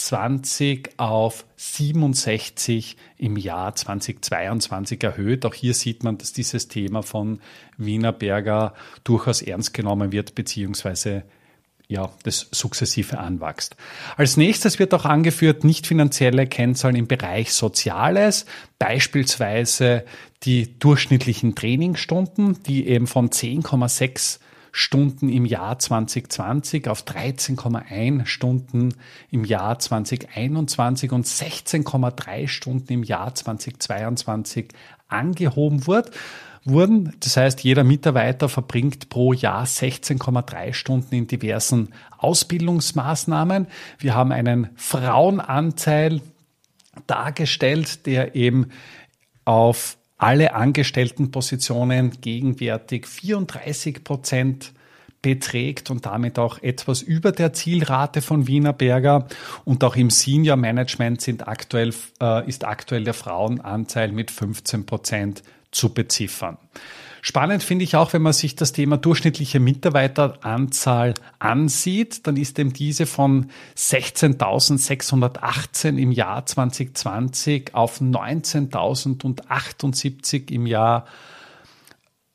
20 0.00 0.92
auf 0.96 1.44
67 1.56 2.96
im 3.18 3.36
Jahr 3.36 3.74
2022 3.74 5.02
erhöht. 5.04 5.44
Auch 5.44 5.52
hier 5.52 5.74
sieht 5.74 6.04
man, 6.04 6.16
dass 6.16 6.32
dieses 6.32 6.68
Thema 6.68 7.02
von 7.02 7.40
Wienerberger 7.76 8.72
durchaus 9.04 9.42
ernst 9.42 9.74
genommen 9.74 10.10
wird, 10.10 10.34
beziehungsweise 10.34 11.24
ja, 11.86 12.08
das 12.22 12.46
sukzessive 12.52 13.18
anwächst. 13.18 13.76
Als 14.16 14.36
nächstes 14.36 14.78
wird 14.78 14.94
auch 14.94 15.04
angeführt 15.04 15.64
nicht 15.64 15.86
finanzielle 15.86 16.46
Kennzahlen 16.46 16.96
im 16.96 17.08
Bereich 17.08 17.52
Soziales, 17.52 18.46
beispielsweise 18.78 20.04
die 20.44 20.78
durchschnittlichen 20.78 21.56
Trainingsstunden, 21.56 22.62
die 22.62 22.86
eben 22.86 23.06
von 23.06 23.28
10,6 23.28 24.38
Stunden 24.72 25.28
im 25.28 25.44
Jahr 25.44 25.78
2020 25.78 26.88
auf 26.88 27.02
13,1 27.02 28.26
Stunden 28.26 28.94
im 29.30 29.44
Jahr 29.44 29.78
2021 29.78 31.12
und 31.12 31.26
16,3 31.26 32.48
Stunden 32.48 32.92
im 32.92 33.02
Jahr 33.02 33.34
2022 33.34 34.68
angehoben 35.08 35.86
wird 35.86 36.10
wurden. 36.64 37.16
Das 37.20 37.36
heißt, 37.36 37.62
jeder 37.62 37.84
Mitarbeiter 37.84 38.48
verbringt 38.48 39.08
pro 39.08 39.32
Jahr 39.32 39.64
16,3 39.64 40.72
Stunden 40.72 41.14
in 41.14 41.26
diversen 41.26 41.92
Ausbildungsmaßnahmen. 42.18 43.66
Wir 43.98 44.14
haben 44.14 44.32
einen 44.32 44.68
Frauenanteil 44.76 46.20
dargestellt, 47.06 48.06
der 48.06 48.34
eben 48.34 48.68
auf 49.44 49.96
alle 50.20 50.54
Angestelltenpositionen 50.54 52.20
gegenwärtig 52.20 53.06
34 53.06 54.04
Prozent 54.04 54.72
beträgt 55.22 55.90
und 55.90 56.06
damit 56.06 56.38
auch 56.38 56.62
etwas 56.62 57.02
über 57.02 57.32
der 57.32 57.52
Zielrate 57.52 58.20
von 58.20 58.46
Wienerberger. 58.46 59.26
Und 59.64 59.82
auch 59.82 59.96
im 59.96 60.10
Senior 60.10 60.56
Management 60.56 61.22
sind 61.22 61.48
aktuell, 61.48 61.94
äh, 62.20 62.46
ist 62.46 62.66
aktuell 62.66 63.04
der 63.04 63.14
Frauenanteil 63.14 64.12
mit 64.12 64.30
15 64.30 64.86
Prozent 64.86 65.42
zu 65.70 65.92
beziffern. 65.92 66.58
Spannend 67.22 67.62
finde 67.62 67.84
ich 67.84 67.94
auch, 67.96 68.12
wenn 68.12 68.22
man 68.22 68.32
sich 68.32 68.56
das 68.56 68.72
Thema 68.72 68.96
durchschnittliche 68.96 69.60
Mitarbeiteranzahl 69.60 71.14
ansieht, 71.38 72.26
dann 72.26 72.36
ist 72.36 72.58
eben 72.58 72.72
diese 72.72 73.06
von 73.06 73.50
16.618 73.76 75.96
im 75.98 76.10
Jahr 76.12 76.46
2020 76.46 77.74
auf 77.74 78.00
19.078 78.00 80.50
im 80.50 80.64
Jahr 80.66 81.04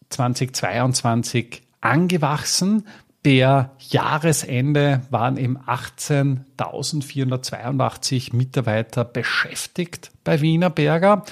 2022 0.10 1.64
angewachsen. 1.82 2.86
Per 3.24 3.72
Jahresende 3.90 5.02
waren 5.10 5.38
eben 5.38 5.58
18.482 5.58 8.36
Mitarbeiter 8.36 9.04
beschäftigt 9.04 10.12
bei 10.24 10.42
Wienerberger, 10.42 11.26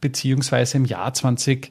beziehungsweise 0.00 0.78
im 0.78 0.86
Jahr 0.86 1.12
2022 1.12 1.70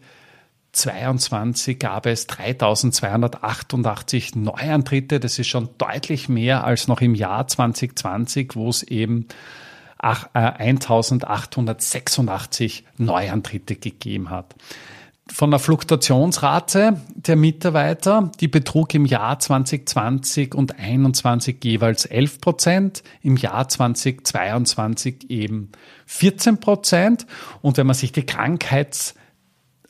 2022 0.73 1.79
gab 1.79 2.05
es 2.07 2.27
3288 2.27 4.35
Neuantritte. 4.35 5.19
Das 5.19 5.39
ist 5.39 5.47
schon 5.47 5.69
deutlich 5.77 6.29
mehr 6.29 6.65
als 6.65 6.87
noch 6.87 7.01
im 7.01 7.15
Jahr 7.15 7.47
2020, 7.47 8.55
wo 8.55 8.69
es 8.69 8.83
eben 8.83 9.27
1886 9.99 12.79
äh, 12.79 12.83
Neuantritte 13.01 13.75
gegeben 13.75 14.29
hat. 14.31 14.55
Von 15.27 15.51
der 15.51 15.59
Fluktuationsrate 15.59 16.99
der 17.15 17.35
Mitarbeiter, 17.37 18.29
die 18.41 18.49
betrug 18.49 18.93
im 18.93 19.05
Jahr 19.05 19.39
2020 19.39 20.53
und 20.53 20.71
2021 20.71 21.63
jeweils 21.63 22.05
11 22.05 22.41
Prozent, 22.41 23.03
im 23.21 23.37
Jahr 23.37 23.69
2022 23.69 25.29
eben 25.29 25.71
14 26.07 26.59
Prozent. 26.59 27.25
Und 27.61 27.77
wenn 27.77 27.87
man 27.87 27.95
sich 27.95 28.11
die 28.11 28.25
Krankheits 28.25 29.15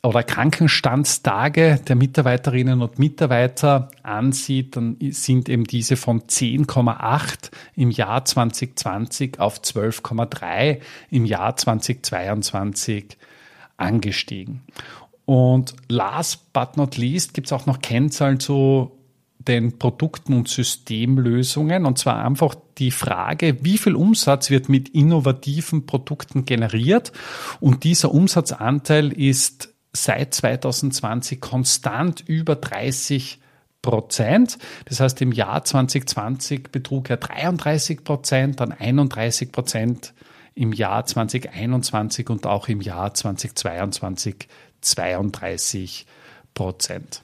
oder 0.04 0.22
Krankenstandstage 0.22 1.80
der 1.88 1.96
Mitarbeiterinnen 1.96 2.82
und 2.82 2.98
Mitarbeiter 2.98 3.88
ansieht, 4.02 4.76
dann 4.76 4.96
sind 5.00 5.48
eben 5.48 5.64
diese 5.64 5.96
von 5.96 6.22
10,8 6.22 7.50
im 7.74 7.90
Jahr 7.90 8.24
2020 8.24 9.40
auf 9.40 9.60
12,3 9.60 10.80
im 11.10 11.24
Jahr 11.24 11.56
2022 11.56 13.16
angestiegen. 13.78 14.62
Und 15.24 15.74
last 15.88 16.52
but 16.52 16.76
not 16.76 16.98
least 16.98 17.32
gibt 17.32 17.46
es 17.46 17.52
auch 17.54 17.64
noch 17.64 17.80
Kennzahlen 17.80 18.38
zu 18.38 18.92
den 19.38 19.78
Produkten 19.78 20.34
und 20.34 20.48
Systemlösungen. 20.48 21.86
Und 21.86 21.98
zwar 21.98 22.22
einfach 22.22 22.54
die 22.76 22.90
Frage, 22.90 23.58
wie 23.62 23.78
viel 23.78 23.94
Umsatz 23.94 24.50
wird 24.50 24.68
mit 24.68 24.90
innovativen 24.90 25.86
Produkten 25.86 26.44
generiert? 26.44 27.12
Und 27.60 27.84
dieser 27.84 28.12
Umsatzanteil 28.12 29.10
ist 29.12 29.73
seit 29.94 30.34
2020 30.34 31.40
konstant 31.40 32.20
über 32.26 32.56
30 32.56 33.40
Prozent. 33.80 34.58
Das 34.86 35.00
heißt, 35.00 35.20
im 35.22 35.32
Jahr 35.32 35.64
2020 35.64 36.70
betrug 36.72 37.10
er 37.10 37.18
33 37.18 38.02
Prozent, 38.02 38.60
dann 38.60 38.72
31 38.72 39.52
Prozent 39.52 40.14
im 40.54 40.72
Jahr 40.72 41.04
2021 41.04 42.30
und 42.30 42.46
auch 42.46 42.68
im 42.68 42.80
Jahr 42.80 43.12
2022 43.12 44.48
32 44.80 46.06
Prozent. 46.54 47.22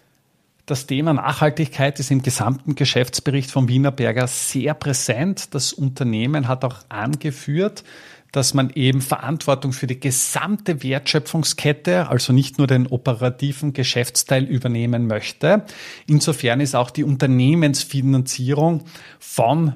Das 0.67 0.87
Thema 0.87 1.13
Nachhaltigkeit 1.13 1.99
ist 1.99 2.11
im 2.11 2.23
gesamten 2.23 2.75
Geschäftsbericht 2.77 3.51
von 3.51 3.69
Wienerberger 3.69 4.27
sehr 4.27 4.75
präsent. 4.75 5.55
Das 5.55 5.73
Unternehmen 5.73 6.47
hat 6.47 6.65
auch 6.65 6.77
angeführt, 6.89 7.83
dass 8.33 8.55
man 8.55 8.71
eben 8.71 9.01
Verantwortung 9.01 9.73
für 9.73 9.87
die 9.87 10.01
gesamte 10.01 10.83
Wertschöpfungskette, 10.83 12.09
also 12.09 12.33
nicht 12.33 12.59
nur 12.59 12.67
den 12.67 12.87
operativen 12.87 13.73
Geschäftsteil 13.73 14.45
übernehmen 14.45 15.07
möchte. 15.07 15.65
Insofern 16.07 16.61
ist 16.61 16.75
auch 16.75 16.91
die 16.91 17.05
Unternehmensfinanzierung 17.05 18.85
von 19.19 19.75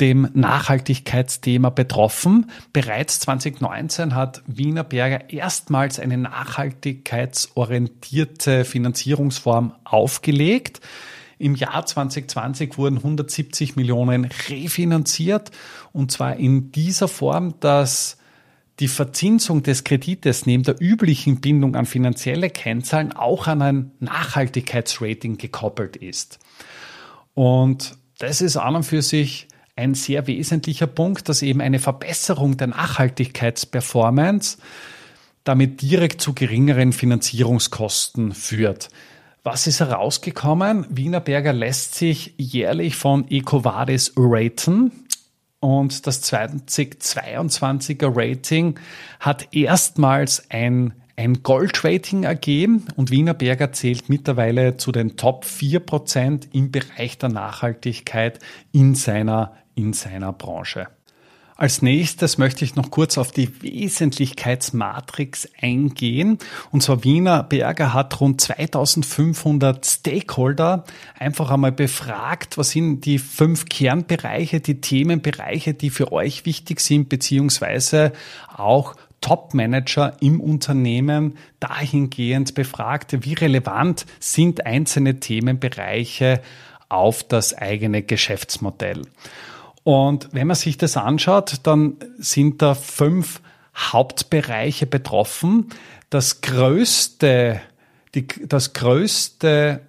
dem 0.00 0.28
Nachhaltigkeitsthema 0.34 1.70
betroffen. 1.70 2.50
Bereits 2.72 3.20
2019 3.20 4.14
hat 4.14 4.42
Wiener 4.46 4.84
Berger 4.84 5.30
erstmals 5.30 5.98
eine 6.00 6.18
nachhaltigkeitsorientierte 6.18 8.64
Finanzierungsform 8.64 9.74
aufgelegt. 9.84 10.80
Im 11.38 11.54
Jahr 11.54 11.84
2020 11.84 12.78
wurden 12.78 12.98
170 12.98 13.76
Millionen 13.76 14.28
refinanziert 14.48 15.50
und 15.92 16.12
zwar 16.12 16.36
in 16.36 16.72
dieser 16.72 17.08
Form, 17.08 17.54
dass 17.60 18.18
die 18.80 18.88
Verzinsung 18.88 19.62
des 19.62 19.84
Kredites 19.84 20.46
neben 20.46 20.64
der 20.64 20.80
üblichen 20.80 21.40
Bindung 21.40 21.76
an 21.76 21.86
finanzielle 21.86 22.50
Kennzahlen 22.50 23.12
auch 23.12 23.46
an 23.46 23.62
ein 23.62 23.90
Nachhaltigkeitsrating 24.00 25.38
gekoppelt 25.38 25.96
ist. 25.96 26.40
Und 27.34 27.96
das 28.18 28.40
ist 28.40 28.56
an 28.56 28.76
und 28.76 28.82
für 28.84 29.02
sich 29.02 29.48
ein 29.76 29.94
sehr 29.94 30.26
wesentlicher 30.26 30.86
Punkt, 30.86 31.28
dass 31.28 31.42
eben 31.42 31.60
eine 31.60 31.78
Verbesserung 31.78 32.56
der 32.56 32.68
Nachhaltigkeitsperformance 32.68 34.58
damit 35.44 35.82
direkt 35.82 36.20
zu 36.20 36.32
geringeren 36.32 36.92
Finanzierungskosten 36.92 38.32
führt. 38.32 38.88
Was 39.46 39.66
ist 39.66 39.80
herausgekommen? 39.80 40.86
Wienerberger 40.88 41.52
lässt 41.52 41.96
sich 41.96 42.32
jährlich 42.38 42.96
von 42.96 43.28
EcoVadis 43.28 44.14
raten. 44.16 44.90
Und 45.60 46.06
das 46.06 46.24
2022er 46.32 48.10
Rating 48.10 48.80
hat 49.20 49.54
erstmals 49.54 50.50
ein, 50.50 50.94
ein 51.16 51.42
Gold-Rating 51.42 52.22
ergeben 52.22 52.86
und 52.96 53.10
Wienerberger 53.10 53.70
zählt 53.72 54.08
mittlerweile 54.08 54.78
zu 54.78 54.92
den 54.92 55.18
Top 55.18 55.44
4% 55.44 56.48
im 56.52 56.72
Bereich 56.72 57.18
der 57.18 57.28
Nachhaltigkeit 57.28 58.38
in 58.72 58.94
seiner 58.94 59.52
in 59.74 59.92
seiner 59.92 60.32
Branche. 60.32 60.86
Als 61.56 61.82
nächstes 61.82 62.36
möchte 62.36 62.64
ich 62.64 62.74
noch 62.74 62.90
kurz 62.90 63.16
auf 63.16 63.30
die 63.30 63.62
Wesentlichkeitsmatrix 63.62 65.48
eingehen. 65.60 66.38
Und 66.72 66.82
zwar 66.82 67.04
Wiener 67.04 67.44
Berger 67.44 67.94
hat 67.94 68.20
rund 68.20 68.40
2500 68.40 69.86
Stakeholder 69.86 70.82
einfach 71.16 71.52
einmal 71.52 71.70
befragt, 71.70 72.58
was 72.58 72.70
sind 72.70 73.04
die 73.04 73.20
fünf 73.20 73.66
Kernbereiche, 73.66 74.60
die 74.60 74.80
Themenbereiche, 74.80 75.74
die 75.74 75.90
für 75.90 76.10
euch 76.10 76.44
wichtig 76.44 76.80
sind, 76.80 77.08
beziehungsweise 77.08 78.12
auch 78.56 78.96
Top-Manager 79.20 80.16
im 80.20 80.40
Unternehmen 80.40 81.38
dahingehend 81.60 82.54
befragt, 82.54 83.16
wie 83.24 83.34
relevant 83.34 84.06
sind 84.18 84.66
einzelne 84.66 85.20
Themenbereiche 85.20 86.42
auf 86.88 87.22
das 87.22 87.54
eigene 87.54 88.02
Geschäftsmodell. 88.02 89.02
Und 89.84 90.30
wenn 90.32 90.46
man 90.46 90.56
sich 90.56 90.78
das 90.78 90.96
anschaut, 90.96 91.60
dann 91.62 91.96
sind 92.18 92.62
da 92.62 92.74
fünf 92.74 93.40
Hauptbereiche 93.76 94.86
betroffen. 94.86 95.68
Das 96.10 96.40
größte, 96.40 97.60
die, 98.14 98.26
das 98.46 98.72
größte 98.72 99.80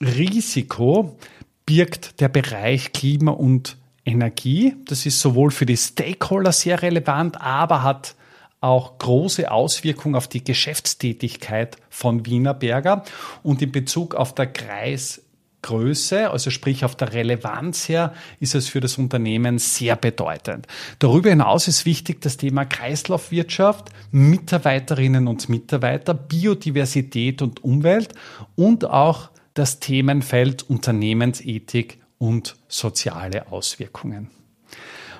Risiko 0.00 1.16
birgt 1.66 2.20
der 2.20 2.28
Bereich 2.28 2.92
Klima 2.92 3.30
und 3.30 3.76
Energie. 4.04 4.76
Das 4.86 5.06
ist 5.06 5.20
sowohl 5.20 5.50
für 5.50 5.66
die 5.66 5.76
Stakeholder 5.76 6.52
sehr 6.52 6.82
relevant, 6.82 7.40
aber 7.40 7.82
hat 7.82 8.16
auch 8.60 8.98
große 8.98 9.50
Auswirkungen 9.50 10.14
auf 10.14 10.26
die 10.26 10.42
Geschäftstätigkeit 10.42 11.76
von 11.90 12.26
Wienerberger. 12.26 13.04
Und 13.42 13.62
in 13.62 13.72
Bezug 13.72 14.14
auf 14.14 14.34
der 14.34 14.46
Kreis 14.46 15.22
Größe, 15.64 16.30
also 16.30 16.50
sprich 16.50 16.84
auf 16.84 16.94
der 16.94 17.14
Relevanz 17.14 17.88
her, 17.88 18.12
ist 18.38 18.54
es 18.54 18.68
für 18.68 18.80
das 18.80 18.98
Unternehmen 18.98 19.58
sehr 19.58 19.96
bedeutend. 19.96 20.66
Darüber 20.98 21.30
hinaus 21.30 21.68
ist 21.68 21.86
wichtig 21.86 22.20
das 22.20 22.36
Thema 22.36 22.66
Kreislaufwirtschaft, 22.66 23.88
Mitarbeiterinnen 24.10 25.26
und 25.26 25.48
Mitarbeiter, 25.48 26.12
Biodiversität 26.12 27.40
und 27.40 27.64
Umwelt 27.64 28.12
und 28.56 28.84
auch 28.84 29.30
das 29.54 29.80
Themenfeld 29.80 30.68
Unternehmensethik 30.68 31.98
und 32.18 32.56
soziale 32.68 33.50
Auswirkungen. 33.50 34.28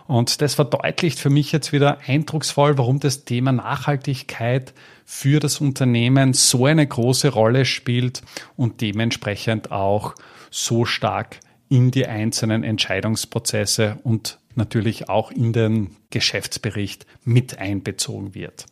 Und 0.07 0.43
das 0.43 0.55
verdeutlicht 0.55 1.19
für 1.19 1.31
mich 1.31 1.51
jetzt 1.53 1.73
wieder 1.73 1.99
eindrucksvoll, 2.07 2.77
warum 2.77 3.01
das 3.01 3.25
Thema 3.25 3.53
Nachhaltigkeit 3.53 4.75
für 5.05 5.41
das 5.41 5.61
Unternehmen 5.61 6.35
so 6.35 6.67
eine 6.67 6.87
große 6.87 7.29
Rolle 7.29 7.65
spielt 7.65 8.23
und 8.57 8.81
dementsprechend 8.81 9.73
auch 9.73 10.15
so 10.51 10.85
stark 10.85 11.41
in 11.69 11.91
die 11.91 12.07
einzelnen 12.07 12.65
Entscheidungsprozesse 12.65 13.99
und 14.05 14.39
natürlich 14.55 15.09
auch 15.09 15.31
in 15.31 15.53
den 15.53 15.97
Geschäftsbericht 16.11 17.07
mit 17.25 17.59
einbezogen 17.59 18.35
wird. 18.35 18.67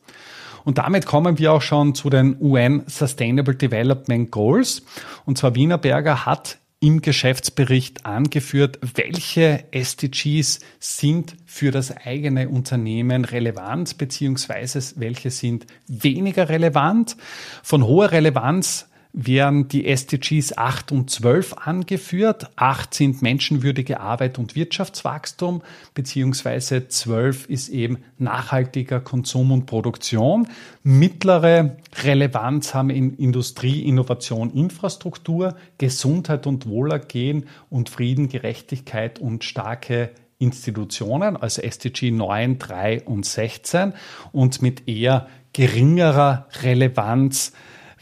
Und 0.65 0.79
damit 0.79 1.07
kommen 1.07 1.39
wir 1.39 1.53
auch 1.53 1.63
schon 1.63 1.95
zu 1.95 2.09
den 2.09 2.37
UN 2.41 2.85
Sustainable 2.87 3.57
Development 3.57 4.31
Goals. 4.31 4.83
Und 5.25 5.39
zwar 5.39 5.55
Wienerberger 5.55 6.25
hat 6.25 6.59
im 6.83 7.01
Geschäftsbericht 7.01 8.05
angeführt, 8.05 8.81
welche 8.97 9.65
SDGs 9.71 10.59
sind 10.81 11.37
für 11.47 11.71
das 11.71 11.97
eigene 11.97 12.49
Unternehmen 12.49 13.25
relevant, 13.25 13.99
beziehungsweise 13.99 14.83
welche 14.97 15.31
sind 15.31 15.65
weniger 15.87 16.49
relevant. 16.49 17.17
Von 17.63 17.87
hoher 17.87 18.11
Relevanz 18.11 18.89
werden 19.13 19.69
die 19.69 19.87
SDGs 19.87 20.57
8 20.57 20.91
und 20.91 21.11
12 21.11 21.55
angeführt. 21.55 22.51
8 22.57 22.95
sind 22.95 23.23
menschenwürdige 23.23 24.01
Arbeit 24.01 24.39
und 24.39 24.57
Wirtschaftswachstum, 24.57 25.63
beziehungsweise 25.95 26.89
12 26.89 27.47
ist 27.51 27.69
eben 27.69 27.99
nachhaltiger 28.19 29.01
Konsum 29.01 29.53
und 29.53 29.67
Produktion. 29.67 30.49
Mittlere 30.83 31.77
Relevanz 32.03 32.73
haben 32.73 32.91
in 32.91 33.17
Industrie, 33.17 33.83
Innovation, 33.83 34.51
Infrastruktur, 34.51 35.57
Gesundheit 35.77 36.47
und 36.47 36.67
Wohlergehen 36.67 37.47
und 37.69 37.91
Frieden, 37.91 38.29
Gerechtigkeit 38.29 39.19
und 39.19 39.45
starke 39.45 40.11
Institutionen, 40.39 41.37
also 41.37 41.63
SDG 41.63 42.11
9, 42.11 42.59
3 42.59 43.03
und 43.03 43.27
16 43.27 43.93
und 44.33 44.63
mit 44.63 44.89
eher 44.89 45.29
geringerer 45.53 46.49
Relevanz 46.63 47.53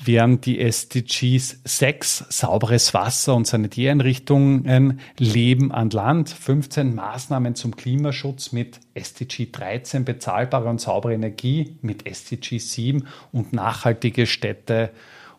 während 0.03 0.47
die 0.47 0.61
SDGs 0.61 1.61
6, 1.65 2.27
sauberes 2.31 2.95
Wasser 2.95 3.35
und 3.35 3.47
Sanitäreinrichtungen, 3.47 5.01
Leben 5.19 5.73
an 5.73 5.91
Land, 5.91 6.31
15 6.31 6.95
Maßnahmen 6.95 7.55
zum 7.55 7.77
Klimaschutz 7.77 8.53
mit 8.53 8.81
SDG 8.95 9.49
13, 9.53 10.05
bezahlbare 10.05 10.69
und 10.69 10.81
saubere 10.81 11.15
Energie 11.15 11.77
mit 11.83 12.07
SDG 12.07 12.59
7 12.59 13.07
und 13.33 13.53
nachhaltige 13.53 14.27
Städte 14.27 14.91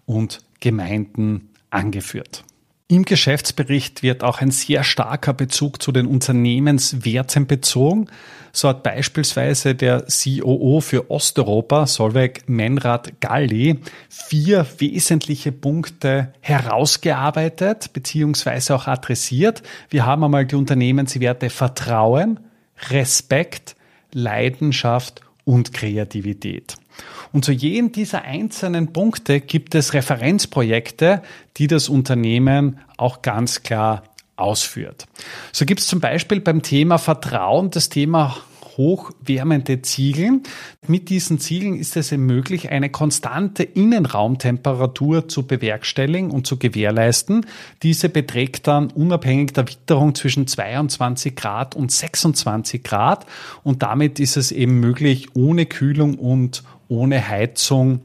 und 0.05 0.39
Gemeinden 0.59 1.49
angeführt. 1.69 2.43
Im 2.91 3.05
Geschäftsbericht 3.05 4.03
wird 4.03 4.21
auch 4.21 4.41
ein 4.41 4.51
sehr 4.51 4.83
starker 4.83 5.31
Bezug 5.31 5.81
zu 5.81 5.93
den 5.93 6.05
Unternehmenswerten 6.05 7.47
bezogen. 7.47 8.07
So 8.51 8.67
hat 8.67 8.83
beispielsweise 8.83 9.75
der 9.75 10.07
COO 10.07 10.81
für 10.81 11.09
Osteuropa, 11.09 11.87
Solveig 11.87 12.49
Menrad 12.49 13.21
Galli, 13.21 13.79
vier 14.09 14.67
wesentliche 14.79 15.53
Punkte 15.53 16.33
herausgearbeitet 16.41 17.93
bzw. 17.93 18.73
auch 18.73 18.87
adressiert. 18.87 19.63
Wir 19.89 20.05
haben 20.05 20.25
einmal 20.25 20.45
die 20.45 20.55
Unternehmenswerte 20.55 21.49
Vertrauen, 21.49 22.41
Respekt, 22.89 23.77
Leidenschaft 24.11 25.21
und 25.45 25.71
Kreativität. 25.71 26.75
Und 27.31 27.45
zu 27.45 27.51
jedem 27.51 27.91
dieser 27.91 28.23
einzelnen 28.23 28.93
Punkte 28.93 29.39
gibt 29.39 29.75
es 29.75 29.93
Referenzprojekte, 29.93 31.21
die 31.57 31.67
das 31.67 31.89
Unternehmen 31.89 32.79
auch 32.97 33.21
ganz 33.21 33.63
klar 33.63 34.03
ausführt. 34.35 35.07
So 35.51 35.65
gibt 35.65 35.79
es 35.79 35.87
zum 35.87 35.99
Beispiel 35.99 36.41
beim 36.41 36.61
Thema 36.61 36.97
Vertrauen 36.97 37.69
das 37.69 37.89
Thema 37.89 38.37
hochwärmende 38.77 39.81
Ziegeln. 39.81 40.43
Mit 40.87 41.09
diesen 41.09 41.39
Ziegeln 41.39 41.75
ist 41.75 41.97
es 41.97 42.11
möglich, 42.11 42.71
eine 42.71 42.89
konstante 42.89 43.63
Innenraumtemperatur 43.63 45.27
zu 45.27 45.45
bewerkstelligen 45.45 46.31
und 46.31 46.47
zu 46.47 46.57
gewährleisten. 46.57 47.45
Diese 47.83 48.09
beträgt 48.09 48.67
dann 48.67 48.89
unabhängig 48.89 49.53
der 49.53 49.67
Witterung 49.67 50.15
zwischen 50.15 50.47
22 50.47 51.35
Grad 51.35 51.75
und 51.75 51.91
26 51.91 52.83
Grad 52.83 53.25
und 53.63 53.83
damit 53.83 54.19
ist 54.19 54.37
es 54.37 54.51
eben 54.51 54.79
möglich, 54.79 55.35
ohne 55.35 55.65
Kühlung 55.65 56.15
und 56.15 56.63
ohne 56.91 57.27
Heizung 57.27 58.01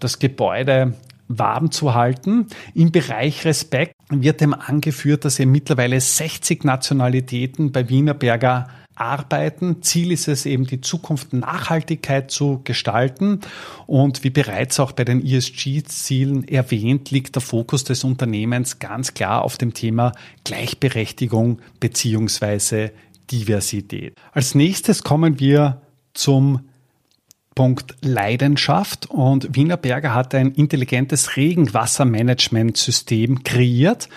das 0.00 0.18
Gebäude 0.18 0.94
warm 1.28 1.70
zu 1.70 1.94
halten. 1.94 2.48
Im 2.74 2.92
Bereich 2.92 3.44
Respekt 3.44 3.94
wird 4.10 4.40
dem 4.40 4.52
angeführt, 4.52 5.24
dass 5.24 5.38
er 5.38 5.46
mittlerweile 5.46 6.00
60 6.00 6.64
Nationalitäten 6.64 7.72
bei 7.72 7.88
Wienerberger 7.88 8.68
arbeiten. 8.96 9.82
Ziel 9.82 10.12
ist 10.12 10.28
es 10.28 10.46
eben, 10.46 10.66
die 10.66 10.80
Zukunft 10.80 11.32
Nachhaltigkeit 11.32 12.30
zu 12.30 12.60
gestalten. 12.62 13.40
Und 13.86 14.22
wie 14.22 14.30
bereits 14.30 14.78
auch 14.78 14.92
bei 14.92 15.04
den 15.04 15.24
ESG-Zielen 15.24 16.46
erwähnt, 16.46 17.10
liegt 17.10 17.34
der 17.36 17.42
Fokus 17.42 17.84
des 17.84 18.04
Unternehmens 18.04 18.78
ganz 18.78 19.14
klar 19.14 19.42
auf 19.42 19.56
dem 19.56 19.74
Thema 19.74 20.12
Gleichberechtigung 20.44 21.60
beziehungsweise 21.80 22.92
Diversität. 23.30 24.14
Als 24.32 24.54
nächstes 24.54 25.02
kommen 25.02 25.40
wir 25.40 25.80
zum 26.12 26.60
Punkt 27.54 27.94
Leidenschaft 28.02 29.10
und 29.10 29.54
Wienerberger 29.54 30.14
hat 30.14 30.34
ein 30.34 30.52
intelligentes 30.52 31.36
Regenwassermanagementsystem 31.36 33.44
kreiert. 33.44 34.08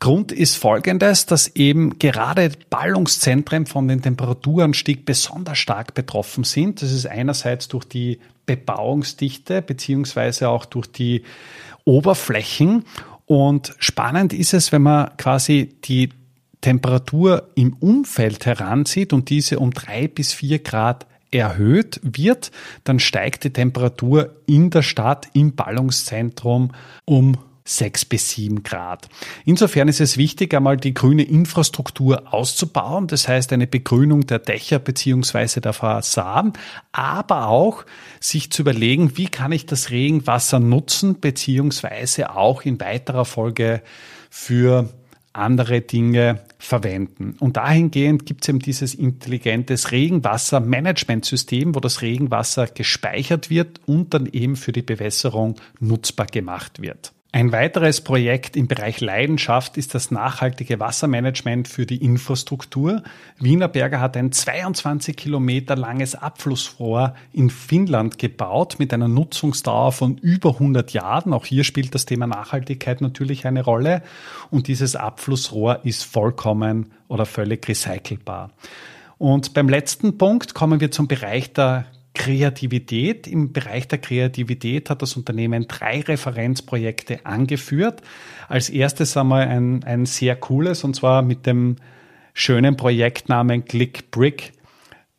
Grund 0.00 0.32
ist 0.32 0.56
folgendes, 0.56 1.24
dass 1.24 1.56
eben 1.56 1.98
gerade 1.98 2.50
Ballungszentren 2.68 3.64
von 3.66 3.88
den 3.88 4.02
Temperaturanstieg 4.02 5.06
besonders 5.06 5.58
stark 5.58 5.94
betroffen 5.94 6.44
sind. 6.44 6.82
Das 6.82 6.92
ist 6.92 7.06
einerseits 7.06 7.68
durch 7.68 7.86
die 7.86 8.18
Bebauungsdichte 8.44 9.62
beziehungsweise 9.62 10.50
auch 10.50 10.66
durch 10.66 10.88
die 10.88 11.22
Oberflächen. 11.84 12.84
Und 13.24 13.74
spannend 13.78 14.34
ist 14.34 14.52
es, 14.52 14.72
wenn 14.72 14.82
man 14.82 15.16
quasi 15.16 15.74
die 15.84 16.10
Temperatur 16.60 17.50
im 17.54 17.74
Umfeld 17.74 18.46
heranzieht 18.46 19.12
und 19.12 19.30
diese 19.30 19.58
um 19.58 19.70
drei 19.70 20.08
bis 20.08 20.32
vier 20.32 20.58
Grad 20.58 21.06
erhöht 21.34 22.00
wird, 22.02 22.50
dann 22.84 22.98
steigt 22.98 23.44
die 23.44 23.52
Temperatur 23.52 24.36
in 24.46 24.70
der 24.70 24.82
Stadt 24.82 25.28
im 25.34 25.54
Ballungszentrum 25.54 26.72
um 27.04 27.36
6 27.66 28.04
bis 28.04 28.30
7 28.30 28.62
Grad. 28.62 29.08
Insofern 29.46 29.88
ist 29.88 30.00
es 30.00 30.18
wichtig, 30.18 30.52
einmal 30.52 30.76
die 30.76 30.92
grüne 30.92 31.22
Infrastruktur 31.22 32.34
auszubauen, 32.34 33.06
das 33.06 33.26
heißt 33.26 33.52
eine 33.54 33.66
Begrünung 33.66 34.26
der 34.26 34.38
Dächer 34.38 34.78
beziehungsweise 34.78 35.62
der 35.62 35.72
Fassaden, 35.72 36.52
aber 36.92 37.48
auch 37.48 37.86
sich 38.20 38.50
zu 38.50 38.62
überlegen, 38.62 39.16
wie 39.16 39.28
kann 39.28 39.52
ich 39.52 39.64
das 39.64 39.90
Regenwasser 39.90 40.60
nutzen 40.60 41.20
beziehungsweise 41.20 42.36
auch 42.36 42.62
in 42.62 42.78
weiterer 42.80 43.24
Folge 43.24 43.82
für 44.28 44.90
andere 45.34 45.80
Dinge 45.80 46.40
verwenden. 46.58 47.36
Und 47.40 47.56
dahingehend 47.56 48.24
gibt 48.24 48.42
es 48.42 48.48
eben 48.48 48.60
dieses 48.60 48.94
intelligentes 48.94 49.90
Regenwassermanagementsystem, 49.90 51.74
wo 51.74 51.80
das 51.80 52.02
Regenwasser 52.02 52.66
gespeichert 52.66 53.50
wird 53.50 53.80
und 53.86 54.14
dann 54.14 54.26
eben 54.26 54.56
für 54.56 54.72
die 54.72 54.82
Bewässerung 54.82 55.56
nutzbar 55.80 56.26
gemacht 56.26 56.80
wird. 56.80 57.12
Ein 57.34 57.50
weiteres 57.50 58.00
Projekt 58.00 58.56
im 58.56 58.68
Bereich 58.68 59.00
Leidenschaft 59.00 59.76
ist 59.76 59.96
das 59.96 60.12
nachhaltige 60.12 60.78
Wassermanagement 60.78 61.66
für 61.66 61.84
die 61.84 61.96
Infrastruktur. 61.96 63.02
Wienerberger 63.40 63.98
hat 63.98 64.16
ein 64.16 64.30
22 64.30 65.16
Kilometer 65.16 65.74
langes 65.74 66.14
Abflussrohr 66.14 67.16
in 67.32 67.50
Finnland 67.50 68.20
gebaut 68.20 68.76
mit 68.78 68.94
einer 68.94 69.08
Nutzungsdauer 69.08 69.90
von 69.90 70.16
über 70.18 70.50
100 70.50 70.92
Jahren. 70.92 71.32
Auch 71.32 71.44
hier 71.44 71.64
spielt 71.64 71.92
das 71.96 72.06
Thema 72.06 72.28
Nachhaltigkeit 72.28 73.00
natürlich 73.00 73.48
eine 73.48 73.64
Rolle. 73.64 74.02
Und 74.52 74.68
dieses 74.68 74.94
Abflussrohr 74.94 75.80
ist 75.82 76.04
vollkommen 76.04 76.92
oder 77.08 77.26
völlig 77.26 77.66
recycelbar. 77.66 78.52
Und 79.18 79.54
beim 79.54 79.68
letzten 79.68 80.18
Punkt 80.18 80.54
kommen 80.54 80.78
wir 80.78 80.92
zum 80.92 81.08
Bereich 81.08 81.52
der 81.52 81.86
Kreativität. 82.14 83.26
Im 83.26 83.52
Bereich 83.52 83.88
der 83.88 83.98
Kreativität 83.98 84.88
hat 84.88 85.02
das 85.02 85.16
Unternehmen 85.16 85.66
drei 85.68 86.00
Referenzprojekte 86.00 87.26
angeführt. 87.26 88.02
Als 88.48 88.70
erstes 88.70 89.16
einmal 89.16 89.48
ein, 89.48 89.84
ein 89.84 90.06
sehr 90.06 90.36
cooles, 90.36 90.84
und 90.84 90.94
zwar 90.94 91.22
mit 91.22 91.46
dem 91.46 91.76
schönen 92.32 92.76
Projektnamen 92.76 93.64
Click 93.64 94.10
Brick 94.10 94.52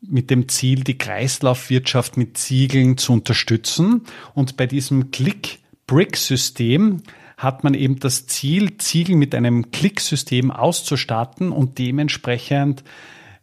mit 0.02 0.30
dem 0.30 0.48
Ziel, 0.48 0.84
die 0.84 0.98
Kreislaufwirtschaft 0.98 2.16
mit 2.16 2.36
Ziegeln 2.38 2.96
zu 2.96 3.12
unterstützen. 3.12 4.02
Und 4.34 4.56
bei 4.56 4.66
diesem 4.66 5.10
Click 5.10 5.58
Brick 5.86 6.16
System 6.16 7.02
hat 7.36 7.64
man 7.64 7.74
eben 7.74 7.98
das 7.98 8.26
Ziel, 8.26 8.78
Ziegel 8.78 9.16
mit 9.16 9.34
einem 9.34 9.70
Klicksystem 9.70 10.50
auszustatten 10.50 11.52
und 11.52 11.78
dementsprechend 11.78 12.82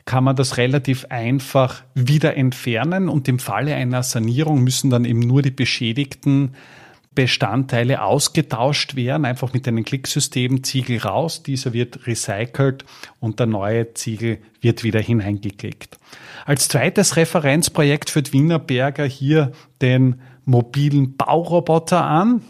kann 0.06 0.24
man 0.24 0.36
das 0.36 0.58
relativ 0.58 1.06
einfach 1.10 1.84
wieder 1.94 2.36
entfernen 2.36 3.10
und 3.10 3.28
im 3.28 3.40
Falle 3.40 3.76
einer 3.76 4.04
Sanierung 4.04 4.64
müssen 4.64 4.90
dann 4.90 5.06
eben 5.06 5.20
nur 5.20 5.42
die 5.42 5.52
beschädigten 5.52 6.56
Bestandteile 7.16 8.02
ausgetauscht 8.02 8.96
werden, 8.96 9.26
einfach 9.26 9.54
mit 9.54 9.68
einem 9.68 9.84
Klicksystem, 9.84 10.64
Ziegel 10.64 10.98
raus, 10.98 11.44
dieser 11.44 11.74
wird 11.74 12.08
recycelt 12.08 12.86
und 13.20 13.40
der 13.40 13.46
neue 13.46 13.94
Ziegel 13.94 14.40
wird 14.62 14.84
wieder 14.84 15.00
hineingeklickt. 15.00 15.98
Als 16.46 16.68
zweites 16.68 17.16
Referenzprojekt 17.16 18.10
führt 18.10 18.34
Wienerberger 18.34 19.06
hier 19.06 19.52
den 19.82 20.22
mobilen 20.46 21.16
Bauroboter 21.16 22.04
an. 22.04 22.42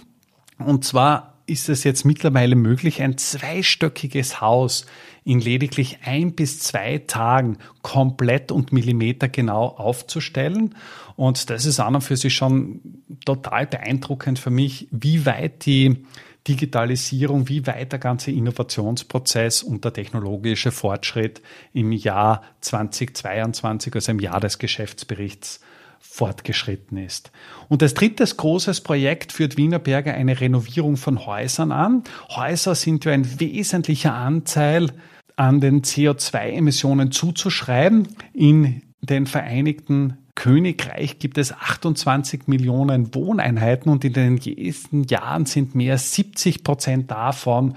Und 0.58 0.86
zwar 0.86 1.33
ist 1.46 1.70
es 1.70 1.84
jetzt 1.84 2.06
mittlerweile 2.06 2.56
möglich, 2.56 3.02
ein 3.02 3.18
zweistöckiges 3.18 4.42
Haus 4.42 4.86
in 5.26 5.40
lediglich 5.40 6.00
ein 6.04 6.34
bis 6.34 6.60
zwei 6.60 7.00
Tagen 7.00 7.58
komplett 7.82 8.52
und 8.52 8.72
millimetergenau 8.72 9.68
aufzustellen. 9.68 10.76
Und 11.16 11.50
das 11.50 11.66
ist 11.66 11.80
an 11.80 11.96
und 11.96 12.02
für 12.02 12.18
sich 12.18 12.34
schon 12.34 12.82
total 13.26 13.68
beeindruckend 13.68 14.40
für 14.40 14.50
mich, 14.50 14.88
wie 14.92 15.26
weit 15.26 15.66
die 15.66 16.06
Digitalisierung, 16.48 17.48
wie 17.48 17.66
weit 17.68 17.94
der 17.94 18.00
ganze 18.00 18.32
Innovationsprozess 18.32 19.64
und 19.64 19.86
der 19.86 19.94
technologische 19.94 20.72
Fortschritt 20.72 21.42
im 21.72 21.92
Jahr 21.94 22.44
2022, 22.60 23.96
also 23.96 24.12
im 24.12 24.20
Jahr 24.20 24.42
des 24.42 24.60
Geschäftsberichts, 24.60 25.62
fortgeschritten 26.04 26.98
ist. 26.98 27.32
Und 27.70 27.82
als 27.82 27.96
drittes 27.96 28.38
großes 28.38 28.82
Projekt 28.82 29.32
führt 29.32 29.58
Wienerberger 29.58 30.14
eine 30.14 30.40
Renovierung 30.40 30.98
von 30.98 31.26
Häusern 31.26 31.72
an. 31.72 32.04
Häuser 32.30 32.76
sind 32.76 33.06
ja 33.06 33.14
ein 33.14 33.40
wesentlicher 33.40 34.14
Anteil 34.14 34.92
an 35.38 35.60
den 35.60 35.82
CO2-Emissionen 35.82 37.12
zuzuschreiben. 37.12 38.10
In 38.34 38.84
den 39.02 39.26
Vereinigten 39.26 40.18
Königreich 40.36 41.20
gibt 41.20 41.38
es 41.38 41.54
28 41.54 42.48
Millionen 42.48 43.16
Wohneinheiten 43.16 43.92
und 43.92 44.04
in 44.04 44.14
den 44.14 44.36
nächsten 44.36 45.04
Jahren 45.04 45.46
sind 45.46 45.74
mehr 45.74 45.94
als 45.94 46.14
70 46.14 46.64
Prozent 46.64 47.12
davon 47.12 47.76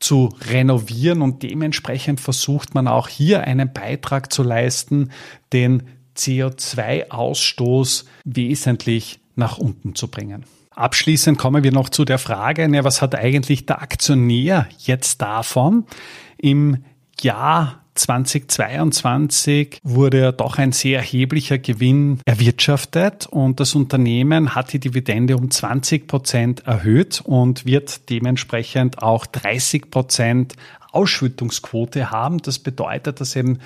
zu 0.00 0.30
renovieren 0.50 1.22
und 1.22 1.42
dementsprechend 1.42 2.20
versucht 2.20 2.74
man 2.74 2.88
auch 2.88 3.08
hier 3.08 3.42
einen 3.44 3.72
Beitrag 3.72 4.32
zu 4.32 4.42
leisten, 4.42 5.10
den 5.52 5.82
CO2-Ausstoß 6.20 8.04
wesentlich 8.24 9.20
nach 9.36 9.58
unten 9.58 9.94
zu 9.94 10.08
bringen. 10.08 10.44
Abschließend 10.70 11.36
kommen 11.36 11.64
wir 11.64 11.72
noch 11.72 11.88
zu 11.88 12.04
der 12.04 12.18
Frage, 12.18 12.68
ne, 12.68 12.84
was 12.84 13.02
hat 13.02 13.14
eigentlich 13.14 13.66
der 13.66 13.82
Aktionär 13.82 14.68
jetzt 14.78 15.20
davon? 15.20 15.84
Im 16.38 16.84
Jahr 17.20 17.80
2022 17.94 19.80
wurde 19.82 20.32
doch 20.32 20.58
ein 20.58 20.72
sehr 20.72 20.98
erheblicher 20.98 21.58
Gewinn 21.58 22.20
erwirtschaftet 22.24 23.26
und 23.26 23.60
das 23.60 23.74
Unternehmen 23.74 24.54
hat 24.54 24.72
die 24.72 24.78
Dividende 24.78 25.36
um 25.36 25.50
20 25.50 26.06
Prozent 26.06 26.66
erhöht 26.66 27.20
und 27.24 27.66
wird 27.66 28.08
dementsprechend 28.08 29.02
auch 29.02 29.26
30 29.26 29.90
Prozent 29.90 30.54
Ausschüttungsquote 30.92 32.10
haben. 32.10 32.38
Das 32.38 32.58
bedeutet, 32.58 33.20
dass 33.20 33.36
eben 33.36 33.58